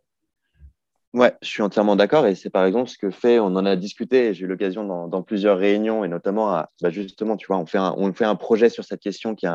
[1.17, 3.75] Ouais, je suis entièrement d'accord et c'est par exemple ce que fait, on en a
[3.75, 7.65] discuté, j'ai eu l'occasion dans, plusieurs réunions et notamment, à, bah, justement, tu vois, on
[7.65, 9.49] fait, un, on fait un projet sur cette question qui est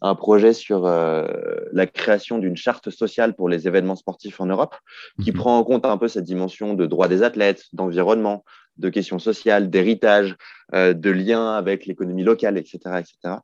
[0.00, 1.26] un, projet sur euh,
[1.72, 4.76] la création d'une charte sociale pour les événements sportifs en Europe
[5.24, 5.38] qui mhm.
[5.38, 8.44] prend en compte un peu cette dimension de droit des athlètes, d'environnement,
[8.76, 10.36] de questions sociales, d'héritage,
[10.72, 13.38] euh, de liens avec l'économie locale, etc., etc.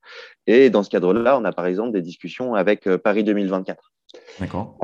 [0.47, 3.93] Et dans ce cadre-là, on a par exemple des discussions avec euh, Paris 2024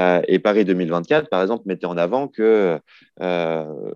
[0.00, 2.78] euh, et Paris 2024, par exemple, mettait en avant que
[3.20, 3.92] euh,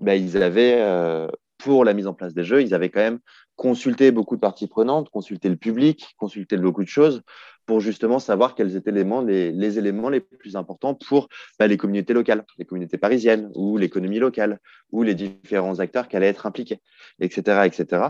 [0.00, 3.20] bah, ils avaient, euh, pour la mise en place des jeux, ils avaient quand même
[3.56, 7.22] consulté beaucoup de parties prenantes, consulté le public, consulté beaucoup de choses
[7.66, 12.14] pour justement savoir quels étaient les, les, éléments les plus importants pour bah, les communautés
[12.14, 14.58] locales, les communautés parisiennes ou l'économie locale
[14.90, 16.80] ou les différents acteurs qui allaient être impliqués,
[17.20, 18.04] etc., etc.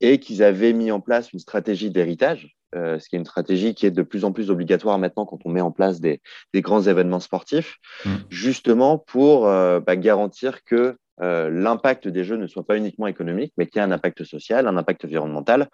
[0.00, 3.74] Et qu'ils avaient mis en place une stratégie d'héritage euh, ce qui est une stratégie
[3.74, 6.20] qui est de plus en plus obligatoire maintenant quand on met en place des,
[6.56, 8.14] grands événements sportifs, mm.
[8.28, 13.52] justement pour euh, bah, garantir que euh, l'impact des jeux ne soit pas uniquement économique,
[13.56, 15.68] mais qu'il y ait un impact social, un impact environnemental,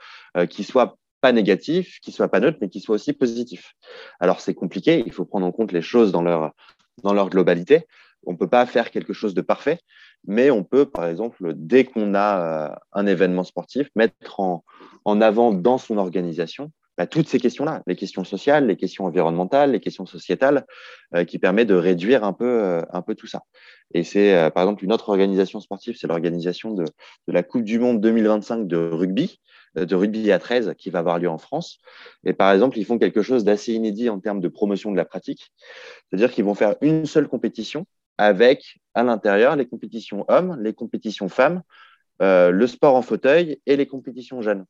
[0.49, 3.73] qui soit pas négatif, qui soit pas neutre, mais qui soit aussi positif.
[4.21, 6.53] Alors c'est compliqué, il faut prendre en compte les choses dans leur,
[7.03, 7.87] dans leur globalité.
[8.25, 9.81] On ne peut pas faire quelque chose de parfait,
[10.27, 14.65] mais on peut, par exemple, dès qu'on a un événement sportif, mettre en,
[15.05, 19.72] en avant dans son organisation bah, toutes ces questions-là, les questions sociales, les questions environnementales,
[19.72, 20.66] les questions sociétales,
[21.14, 23.42] euh, qui permettent de réduire un peu, euh, un peu tout ça.
[23.94, 27.64] Et c'est, euh, par exemple, une autre organisation sportive, c'est l'organisation de, de, la Coupe
[27.64, 29.40] du Monde 2025 de rugby,
[29.74, 31.78] de rugby à 13, qui va avoir lieu en France.
[32.24, 35.07] Et par exemple, ils font quelque chose d'assez inédit en termes de promotion de la
[35.07, 35.50] pratique.
[36.11, 37.87] C'est-à-dire qu'ils vont faire une seule compétition
[38.18, 41.62] avec à l'intérieur les compétitions hommes, les compétitions femmes,
[42.20, 44.66] le sport en fauteuil et les compétitions jeunes.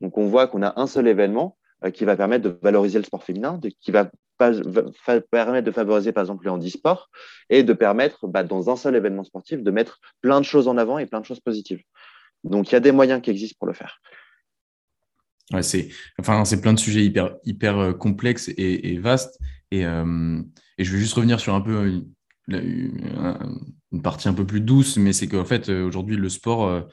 [0.00, 1.56] Donc on voit qu'on a un seul événement
[1.94, 6.44] qui va permettre de valoriser le sport féminin, qui va, permettre de favoriser par exemple
[6.44, 7.10] le handisport
[7.50, 10.78] et de permettre bah, dans un seul événement sportif de mettre plein de choses en
[10.78, 11.82] avant et plein de choses positives.
[12.44, 14.00] Donc il y a des moyens qui existent pour le faire.
[15.52, 15.88] Ouais, c'est
[16.18, 19.38] enfin, plein de sujets hyper, hyper euh, complexes et, vastes.
[19.70, 20.40] Et, euh,
[20.78, 22.02] et, je vais juste revenir sur un peu
[22.48, 26.86] une, partie un peu plus douce, mais c'est qu'en fait, aujourd'hui, le sport,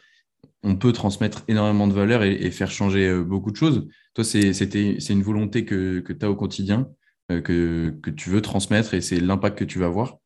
[0.68, 3.88] on peut transmettre énormément de valeur et, faire changer euh, beaucoup de choses.
[4.14, 6.90] Toi, c'est une volonté que, tu as au quotidien,
[7.32, 10.18] euh, que, tu veux transmettre et c'est l'impact que tu vas avoir?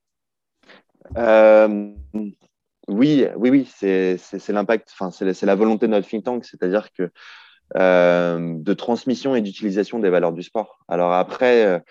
[1.16, 1.92] Euh,
[2.88, 4.18] Oui, oui, oui, c'est
[4.50, 7.12] l'impact, c'est la volonté de notre think tank, c'est-à-dire que
[7.76, 10.80] de transmission et d'utilisation des valeurs du sport.
[10.88, 11.84] Alors après,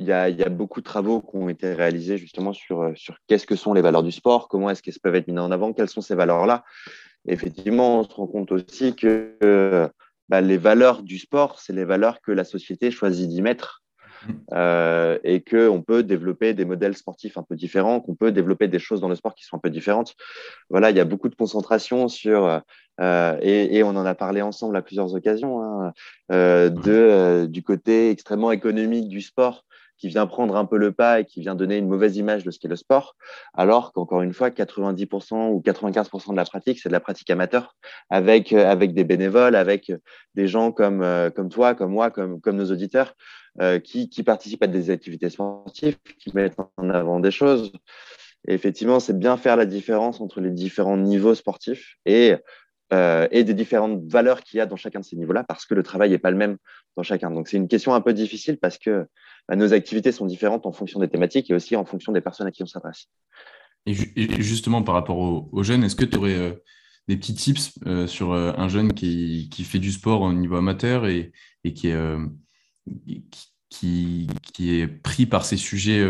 [0.00, 3.46] il y, a, beaucoup de travaux qui ont été réalisés justement sur, euh, sur qu'est-ce
[3.46, 5.90] que sont les valeurs du sport, comment est-ce qu'elles peuvent être mises en avant, quelles
[5.90, 6.64] sont ces valeurs-là.
[7.28, 9.90] Effectivement, on se rend compte aussi que
[10.30, 13.82] bah, les valeurs du sport, c'est les valeurs que la société choisit d'y mettre.
[14.26, 14.32] Mmh.
[14.52, 18.78] Euh, et qu'on peut développer des modèles sportifs un peu différents, qu'on peut développer des
[18.78, 20.14] choses dans le sport qui sont un peu différentes.
[20.68, 22.60] Voilà, il y a beaucoup de concentration sur,
[23.00, 25.92] euh, et, on en a parlé ensemble à plusieurs occasions, hein,
[26.28, 29.64] de, du côté extrêmement économique du sport
[30.00, 32.50] qui vient prendre un peu le pas et qui vient donner une mauvaise image de
[32.50, 33.16] ce qu'est le sport,
[33.54, 37.76] alors qu'encore une fois, 90% ou 95% de la pratique, c'est de la pratique amateur,
[38.08, 39.92] avec, euh, avec des bénévoles, avec
[40.34, 43.14] des gens comme, euh, comme toi, comme moi, comme, comme nos auditeurs,
[43.60, 47.72] euh, qui, qui participent à des activités sportives, qui mettent en avant des choses.
[48.48, 52.36] Effectivement, c'est bien faire la différence entre les différents niveaux sportifs et
[52.92, 55.74] euh, et des différentes valeurs qu'il y a dans chacun de ces niveaux-là, parce que
[55.74, 56.56] le travail n'est pas le même
[56.96, 57.30] dans chacun.
[57.30, 59.06] Donc c'est une question un peu difficile parce que
[59.48, 62.48] bah, nos activités sont différentes en fonction des thématiques et aussi en fonction des personnes
[62.48, 63.06] à qui on s'adresse.
[63.86, 63.94] Et,
[64.42, 66.52] justement, par rapport aux, jeunes, est-ce que tu aurais euh,
[67.06, 71.30] des petits tips euh, sur un jeune qui, fait du sport au niveau amateur et,
[71.62, 72.16] qui, est,
[73.70, 76.04] qui, est pris par ces sujets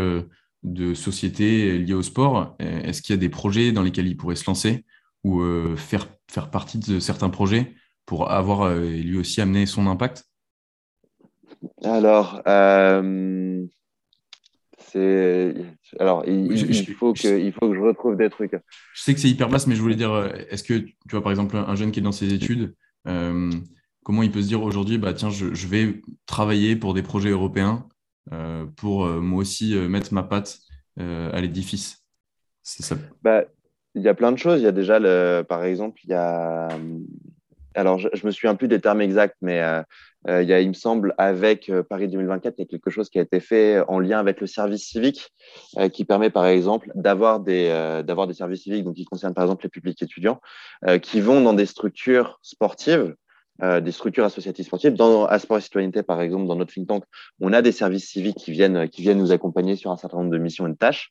[0.63, 2.55] de société liés au sport?
[2.59, 4.83] Est-ce qu'il y a des projets dans lesquels il pourrait se lancer?
[5.23, 5.43] Ou
[5.75, 10.25] faire faire partie de certains projets pour avoir euh, lui aussi amené son impact?
[11.83, 13.65] Alors, euh,
[14.79, 15.53] c'est
[15.99, 18.53] alors il, faut que, il faut que je retrouve des trucs.
[18.93, 21.21] Je sais que c'est hyper vaste, mais je voulais dire, euh, est-ce que tu vois
[21.21, 24.97] par exemple un jeune qui est dans ses études, comment il peut se dire aujourd'hui,
[24.97, 27.87] bah tiens, je, vais travailler pour des projets européens
[28.77, 30.59] pour moi aussi mettre ma patte
[30.97, 32.03] à l'édifice?
[32.63, 32.95] C'est ça.
[33.21, 33.43] Bah,
[33.95, 34.61] il y a plein de choses.
[34.61, 36.69] Il y a déjà, le, par exemple, il y a.
[37.73, 39.81] Alors, je, ne me souviens plus des termes exacts, mais euh,
[40.27, 42.89] euh, il y a, il me semble, avec euh, Paris 2024, il y a quelque
[42.89, 45.31] chose qui a été fait en lien avec le service civique,
[45.93, 47.69] qui permet, par exemple, d'avoir des,
[48.05, 50.41] d'avoir des services civiques, donc qui concernent, par exemple, les publics étudiants,
[51.01, 53.15] qui vont dans des structures sportives
[53.61, 54.93] des structures associatives sportives.
[54.93, 57.03] Dans Asport et Citoyenneté, par exemple, dans notre think tank,
[57.39, 60.31] on a des services civiques qui viennent, qui viennent nous accompagner sur un certain nombre
[60.31, 61.09] de missions et de tâches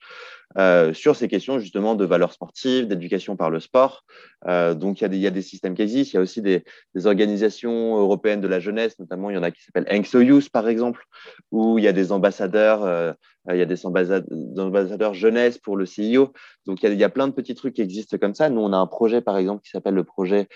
[0.92, 4.04] sur ces questions justement de valeurs sportives, d'éducation par le sport.
[4.46, 6.12] donc, il y, a des, systèmes qui existent.
[6.12, 6.64] Il y a aussi des,
[7.04, 11.04] organisations européennes de la jeunesse, notamment il y en a qui s'appellent Youth, par exemple,
[11.52, 13.16] où il y a des ambassadeurs
[13.48, 16.32] y a des ambassadeurs, jeunesse pour le CIO.
[16.66, 18.50] Donc, il y, a, plein de petits trucs qui existent comme ça.
[18.50, 20.48] Nous, on a un projet, par exemple, qui s'appelle le projet,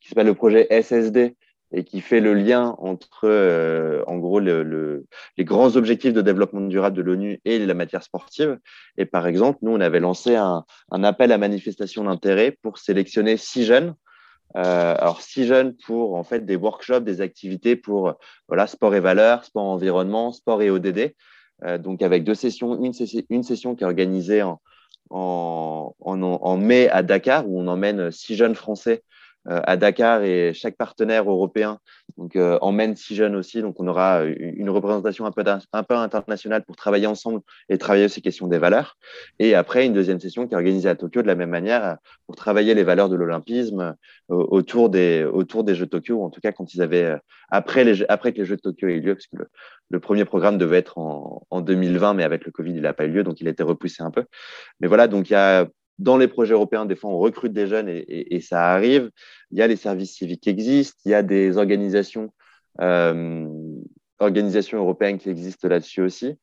[0.00, 1.36] qui s'appelle le projet SSD
[1.72, 6.62] et qui fait le lien entre, euh, en gros, le, les grands objectifs de développement
[6.62, 8.58] durable de l'ONU et la matière sportive.
[8.96, 13.64] Et par exemple, nous, on avait lancé un, appel à manifestation d'intérêt pour sélectionner six
[13.64, 13.94] jeunes.
[14.56, 18.14] Euh, alors, six jeunes pour en fait des workshops, des activités pour
[18.48, 21.14] voilà, sport et valeurs, sport environnement, sport et ODD.
[21.64, 22.92] Euh, donc, avec deux sessions, une,
[23.44, 24.60] session, qui est organisée en,
[25.10, 29.04] en, mai à Dakar, où on emmène six jeunes Français
[29.46, 31.78] à Dakar et chaque partenaire européen
[32.36, 33.62] euh, emmène six jeunes aussi.
[33.62, 38.08] Donc, on aura une représentation un peu, un peu internationale pour travailler ensemble et travailler
[38.08, 38.96] ces questions des valeurs.
[39.38, 42.36] Et après, une deuxième session qui est organisée à Tokyo de la même manière pour
[42.36, 43.94] travailler les valeurs de l'olympisme
[44.30, 47.16] euh, autour, des, autour des Jeux de Tokyo, ou en tout cas quand ils avaient,
[47.50, 49.48] après, les, après que les Jeux de Tokyo aient eu lieu, parce que le,
[49.90, 53.06] le premier programme devait être en, en 2020, mais avec le Covid, il n'a pas
[53.06, 54.24] eu lieu, donc il a été repoussé un peu.
[54.80, 55.66] Mais voilà, donc il y a
[56.00, 59.10] dans les projets européens, des fois, on recrute des jeunes et, ça arrive.
[59.50, 62.32] Il y a les services civiques qui existent, il y a des organisations,
[62.80, 63.46] euh,
[64.18, 66.38] organisations européennes qui existent là-dessus aussi.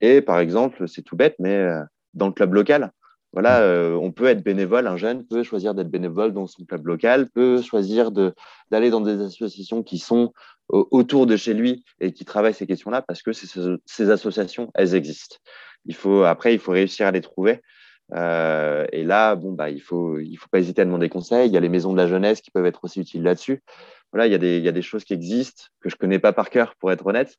[0.00, 1.82] Et par exemple, c'est tout bête, mais euh,
[2.14, 2.92] dans le club local,
[3.32, 6.86] voilà, euh, on peut être bénévole, un jeune peut choisir d'être bénévole dans son club
[6.86, 10.32] local, peut choisir d'aller dans des associations qui sont
[10.68, 15.36] autour de chez lui et qui travaillent ces questions-là parce que ces, associations, elles existent.
[15.84, 17.60] Il faut, après, il faut réussir à les trouver.
[18.12, 21.48] Euh, et là, bon, bah, il faut, il faut pas hésiter à demander conseil.
[21.48, 23.62] Il y a les maisons de la jeunesse qui peuvent être aussi utiles là-dessus.
[24.12, 26.18] Voilà, il y, a des, il y a des choses qui existent que je connais
[26.18, 27.36] pas par cœur, pour être honnête.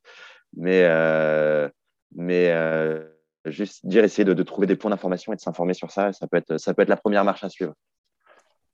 [0.56, 1.70] Mais, euh,
[2.16, 3.04] mais euh,
[3.46, 6.38] juste dire, essayer de, trouver des points d'information et de s'informer sur ça, ça peut,
[6.38, 7.74] être, ça peut être la première marche à suivre.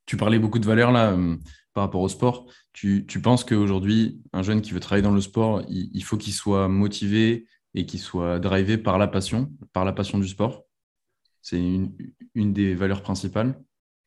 [0.06, 1.18] Tu parlais beaucoup de valeurs là
[1.74, 2.46] par rapport au sport.
[2.72, 6.18] Tu, tu penses qu'aujourd'hui, un jeune qui veut travailler dans le sport, il, il faut
[6.18, 10.67] qu'il soit motivé et qu'il soit drivé par la passion, par la passion du sport?
[11.50, 11.58] C'est
[12.36, 13.56] une, des valeurs principales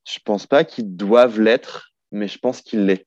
[0.07, 3.07] Je pense pas qu'ils doivent l'être, mais je pense qu'il l'est.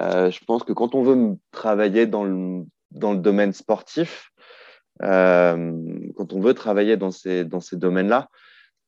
[0.00, 4.32] Euh, je pense que quand on veut travailler dans le, domaine sportif,
[5.02, 5.72] euh,
[6.16, 8.28] quand on veut travailler dans ces, domaines-là,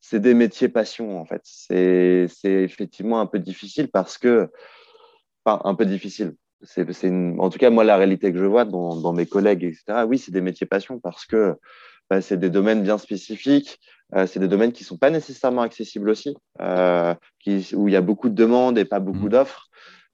[0.00, 1.42] c'est des métiers passion en fait.
[1.44, 4.50] C'est effectivement un peu difficile parce que,
[5.44, 6.34] enfin, un peu difficile.
[6.62, 6.84] C'est
[7.38, 10.04] en tout cas moi la réalité que je vois dans, dans mes collègues, etc.
[10.08, 11.54] Oui, c'est des métiers passion parce que
[12.10, 13.78] bah, c'est des domaines bien spécifiques.
[14.14, 17.92] Euh, c'est des domaines qui ne sont pas nécessairement accessibles aussi, euh, qui, où il
[17.92, 19.30] y a beaucoup de demandes et pas beaucoup mmh.
[19.30, 19.68] d'offres,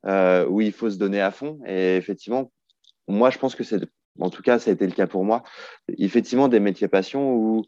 [0.07, 1.59] euh, où il faut se donner à fond.
[1.67, 2.51] Et effectivement,
[3.09, 3.81] moi, je pense que c'est,
[4.21, 5.43] en tout cas, ça a été le cas pour moi,
[5.99, 7.63] effectivement, des métiers passion où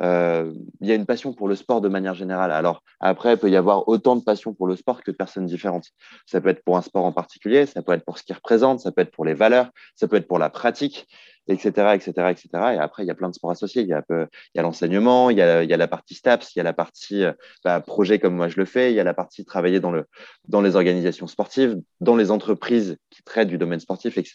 [0.00, 2.50] il y a une passion pour le sport de manière générale.
[2.50, 5.46] Alors après, il peut y avoir autant de passion pour le sport que de personnes
[5.46, 5.86] différentes.
[6.26, 8.80] Ça peut être pour un sport en particulier, ça peut être pour ce qu'il représente,
[8.80, 11.06] ça peut être pour les valeurs, ça peut être pour la pratique,
[11.48, 12.48] etc., etc., etc.
[12.74, 13.82] Et après, il y a plein de sports associés.
[13.82, 16.14] Il y a, il y a l'enseignement, il, y a, il y a la partie
[16.14, 17.32] STAPS, il y a la partie euh,
[17.64, 20.06] bah, projet comme moi je le fais, il y a la partie travailler dans, le,
[20.48, 24.34] dans les organisations sportives, dans les entreprises qui traitent du domaine sportif, etc.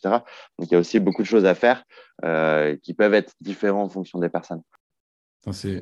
[0.58, 1.84] Donc il y a aussi beaucoup de choses à faire
[2.26, 4.62] euh, qui peuvent être différentes en fonction des personnes.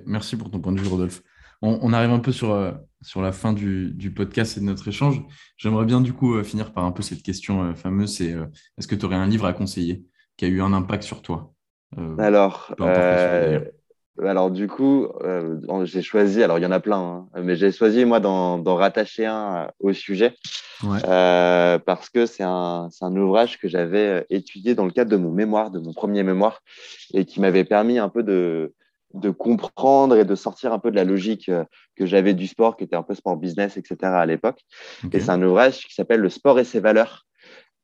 [0.06, 1.22] Merci pour ton point de vue, Rodolphe.
[1.64, 4.88] On, arrive un peu sur, euh, sur la fin du, du, podcast et de notre
[4.88, 5.24] échange.
[5.58, 8.36] J'aimerais bien du coup finir par un peu cette question fameuse, c'est
[8.78, 10.06] est-ce que tu aurais un livre à conseiller?
[10.38, 11.52] Qui a eu un impact sur toi
[12.18, 12.74] Alors,
[14.24, 15.08] alors du coup,
[15.84, 19.26] j'ai choisi, alors il y en a plein, hein, mais j'ai choisi moi d'en rattacher
[19.26, 20.36] un au sujet
[20.82, 25.72] parce que c'est un, un, ouvrage que j'avais étudié dans le cadre de mon mémoire,
[25.72, 26.62] de mon premier mémoire,
[27.14, 28.74] et qui m'avait permis un peu de,
[29.14, 31.64] de comprendre et de sortir un peu de la logique euh,
[31.96, 33.98] que j'avais du sport, qui était un peu sport business, etc.
[34.04, 34.62] à l'époque.
[35.12, 37.26] Et c'est un ouvrage qui s'appelle Le sport et ses valeurs,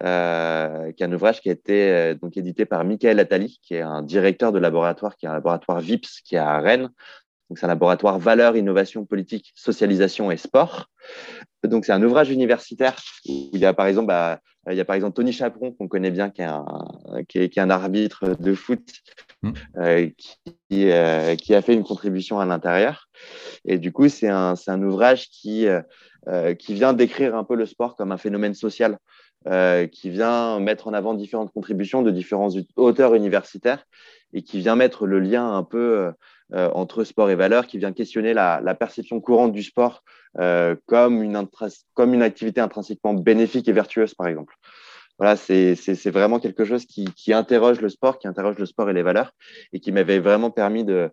[0.03, 3.75] euh, qui est un ouvrage qui a été euh, donc édité par Michael Attali, qui
[3.75, 6.89] est un directeur de laboratoire, qui est un laboratoire VIPS, qui est à Rennes.
[7.49, 10.87] Donc, c'est un laboratoire valeurs, innovation, politique, socialisation et sport.
[11.63, 12.97] Donc, c'est un ouvrage universitaire
[13.29, 14.39] où il y a par exemple, bah,
[14.69, 16.65] il y a par exemple Tony Chaperon, qu'on connaît bien, qui est, un,
[17.29, 18.85] qui, est, qui est un arbitre de foot,
[19.43, 19.51] mmh.
[19.77, 20.37] euh, qui,
[20.69, 23.07] qui, a fait une contribution à l'intérieur.
[23.63, 25.67] Et du coup, c'est un, un, ouvrage qui,
[26.59, 28.97] qui vient décrire un peu le sport comme un phénomène social,
[29.47, 33.85] euh, qui vient mettre en avant différentes contributions de différents auteurs universitaires
[34.33, 36.13] et qui vient mettre le lien un peu
[36.53, 40.03] euh, entre sport et valeur, qui vient questionner la, perception courante du sport
[40.39, 44.53] euh, comme, une activité intrinsèquement bénéfique et vertueuse, par exemple.
[45.17, 49.01] voilà, c'est vraiment quelque chose qui, interroge le sport, qui interroge le sport et les
[49.01, 49.31] valeurs,
[49.71, 51.11] et qui m'avait vraiment permis de,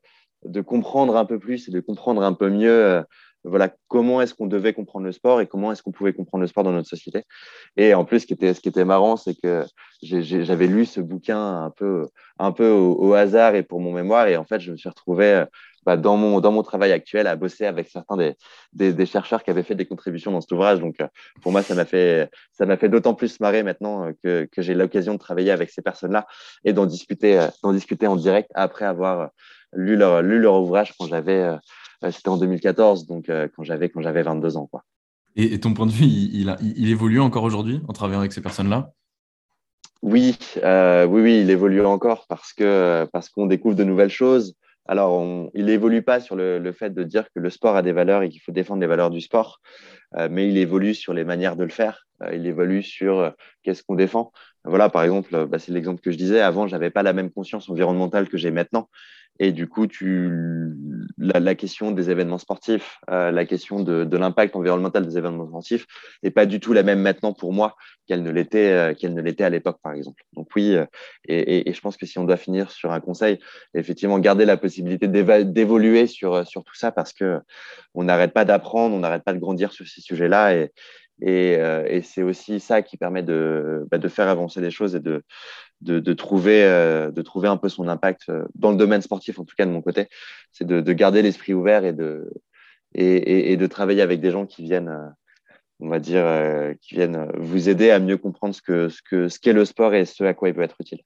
[0.66, 3.02] comprendre un peu plus et de comprendre un peu mieux euh,
[3.44, 6.48] voilà, comment est-ce qu'on devait comprendre le sport et comment est-ce qu'on pouvait comprendre le
[6.48, 7.22] sport dans notre société.
[7.76, 9.64] Et en plus, ce qui était, ce qui était marrant, c'est que
[10.02, 12.06] j'avais lu ce bouquin un peu,
[12.38, 15.26] un peu au, hasard et pour mon mémoire, et en fait, je me suis retrouvé
[15.26, 15.44] euh,
[15.86, 19.50] bah, dans, mon, dans mon travail actuel à bosser avec certains des, des, chercheurs qui
[19.50, 20.80] avaient fait des contributions dans cet ouvrage.
[20.80, 21.08] Donc, euh,
[21.42, 25.14] pour moi, ça m'a fait, fait d'autant plus marrer maintenant euh, que, que j'ai l'occasion
[25.14, 26.26] de travailler avec ces personnes-là
[26.64, 29.30] et d'en discuter, discuter en direct après avoir
[29.72, 31.48] lu leur, lu leur ouvrage quand j'avais
[32.10, 34.84] c'était en 2014, donc euh, quand j'avais quand j'avais 22 ans, quoi.
[35.36, 38.90] Et, ton point de vue, il, il, évolue encore aujourd'hui en travaillant avec ces personnes-là?
[40.02, 44.54] Oui, euh, oui, oui, il évolue encore parce que parce qu'on découvre de nouvelles choses.
[44.86, 45.24] Alors,
[45.54, 48.22] il n'évolue pas sur le, le, fait de dire que le sport a des valeurs
[48.22, 49.60] et qu'il faut défendre les valeurs du sport,
[50.30, 52.08] mais il évolue sur les manières de le faire.
[52.32, 53.32] il évolue sur
[53.62, 54.32] qu'est-ce qu'on défend.
[54.64, 56.40] Voilà, par exemple, bah, c'est l'exemple que je disais.
[56.40, 58.88] Avant, j'avais pas la même conscience environnementale que j'ai maintenant.
[59.42, 60.30] Et du coup, tu,
[61.16, 65.86] la, question des événements sportifs, euh, la question de, l'impact environnemental des événements sportifs
[66.22, 67.74] n'est pas du tout la même maintenant pour moi
[68.06, 70.22] qu'elle ne l'était euh, qu'elle ne l'était à l'époque, par exemple.
[70.34, 70.84] Donc oui, euh,
[71.26, 73.38] et, je pense que si on doit finir sur un conseil,
[73.72, 77.40] effectivement, garder la possibilité d'évoluer sur, sur tout ça parce que
[77.94, 80.70] on n'arrête pas d'apprendre, on n'arrête pas de grandir sur ces sujets-là et,
[81.22, 81.52] et,
[81.86, 85.22] et c'est aussi ça qui permet de, bah, de faire avancer les choses et de,
[85.80, 89.44] de, trouver, euh, de trouver un peu son impact euh, dans le domaine sportif, en
[89.44, 90.08] tout cas de mon côté.
[90.52, 92.30] C'est de, garder l'esprit ouvert et de,
[92.94, 95.08] et, de travailler avec des gens qui viennent, euh,
[95.80, 96.26] on va dire,
[96.82, 99.94] qui viennent vous aider à mieux comprendre ce qu'est ce que, ce qu'est le sport
[99.94, 101.00] et ce à quoi il peut être utile.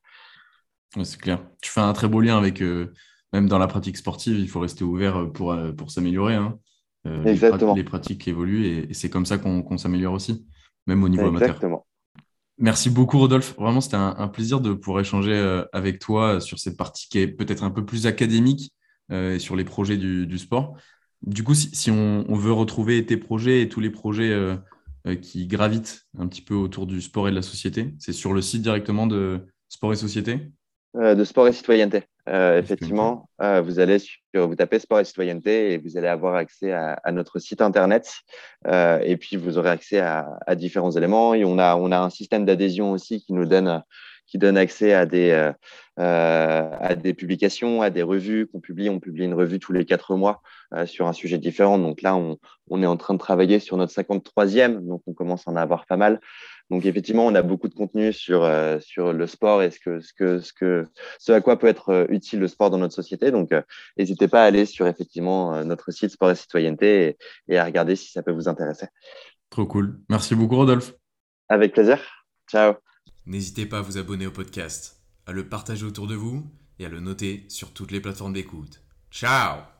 [1.02, 1.40] c'est clair.
[1.62, 2.60] Tu fais un très beau lien avec,
[3.32, 6.34] même dans la pratique sportive, il faut rester ouvert pour, pour s'améliorer.
[6.34, 6.58] Hein.
[7.24, 7.74] Exactement.
[7.74, 10.44] Les, pratiques évoluent et, c'est comme ça qu'on s'améliore aussi,
[10.86, 11.50] même au niveau amateur.
[11.50, 11.86] Exactement.
[12.58, 13.56] Merci beaucoup, Rodolphe.
[13.56, 17.26] Vraiment, c'était un, plaisir de pouvoir échanger euh, avec toi sur cette partie qui est
[17.26, 18.72] peut-être un peu plus académique
[19.10, 20.76] euh, sur les projets du, sport.
[21.22, 24.56] Du coup, si, on, veut retrouver tes projets et tous les projets euh,
[25.20, 28.40] qui gravitent un petit peu autour du sport et de la société, c'est sur le
[28.40, 30.52] site directement de Sport et Société?
[30.94, 32.04] De Sport et Citoyenneté.
[32.28, 36.36] Euh, effectivement, euh, vous allez sur, vous tapez sport et citoyenneté et vous allez avoir
[36.36, 38.10] accès à, à notre site internet
[38.66, 41.98] euh, et puis vous aurez accès à, à, différents éléments et on a on a
[41.98, 43.82] un système d'adhésion aussi qui nous donne
[44.26, 45.52] qui donne accès à des
[45.96, 48.88] à des publications, à des revues qu'on publie.
[48.88, 50.40] On publie une revue tous les quatre mois
[50.86, 51.78] sur un sujet différent.
[51.78, 55.46] Donc là, on, on est en train de travailler sur notre 53e, donc on commence
[55.46, 56.20] à en avoir pas mal.
[56.74, 60.00] Donc effectivement, on a beaucoup de contenu sur, euh, sur le sport et ce, que,
[60.00, 60.84] ce, que, ce, que,
[61.20, 63.30] ce à quoi peut être euh, utile le sport dans notre société.
[63.30, 63.62] Donc euh,
[63.96, 67.16] n'hésitez pas à aller sur effectivement notre site Sport et Citoyenneté
[67.46, 68.86] et, à regarder si ça peut vous intéresser.
[69.50, 70.00] Trop cool.
[70.08, 70.94] Merci beaucoup Rodolphe.
[71.48, 72.00] Avec plaisir.
[72.50, 72.74] Ciao.
[73.24, 76.42] N'hésitez pas à vous abonner au podcast, à le partager autour de vous
[76.80, 78.82] et à le noter sur toutes les plateformes d'écoute.
[79.12, 79.73] Ciao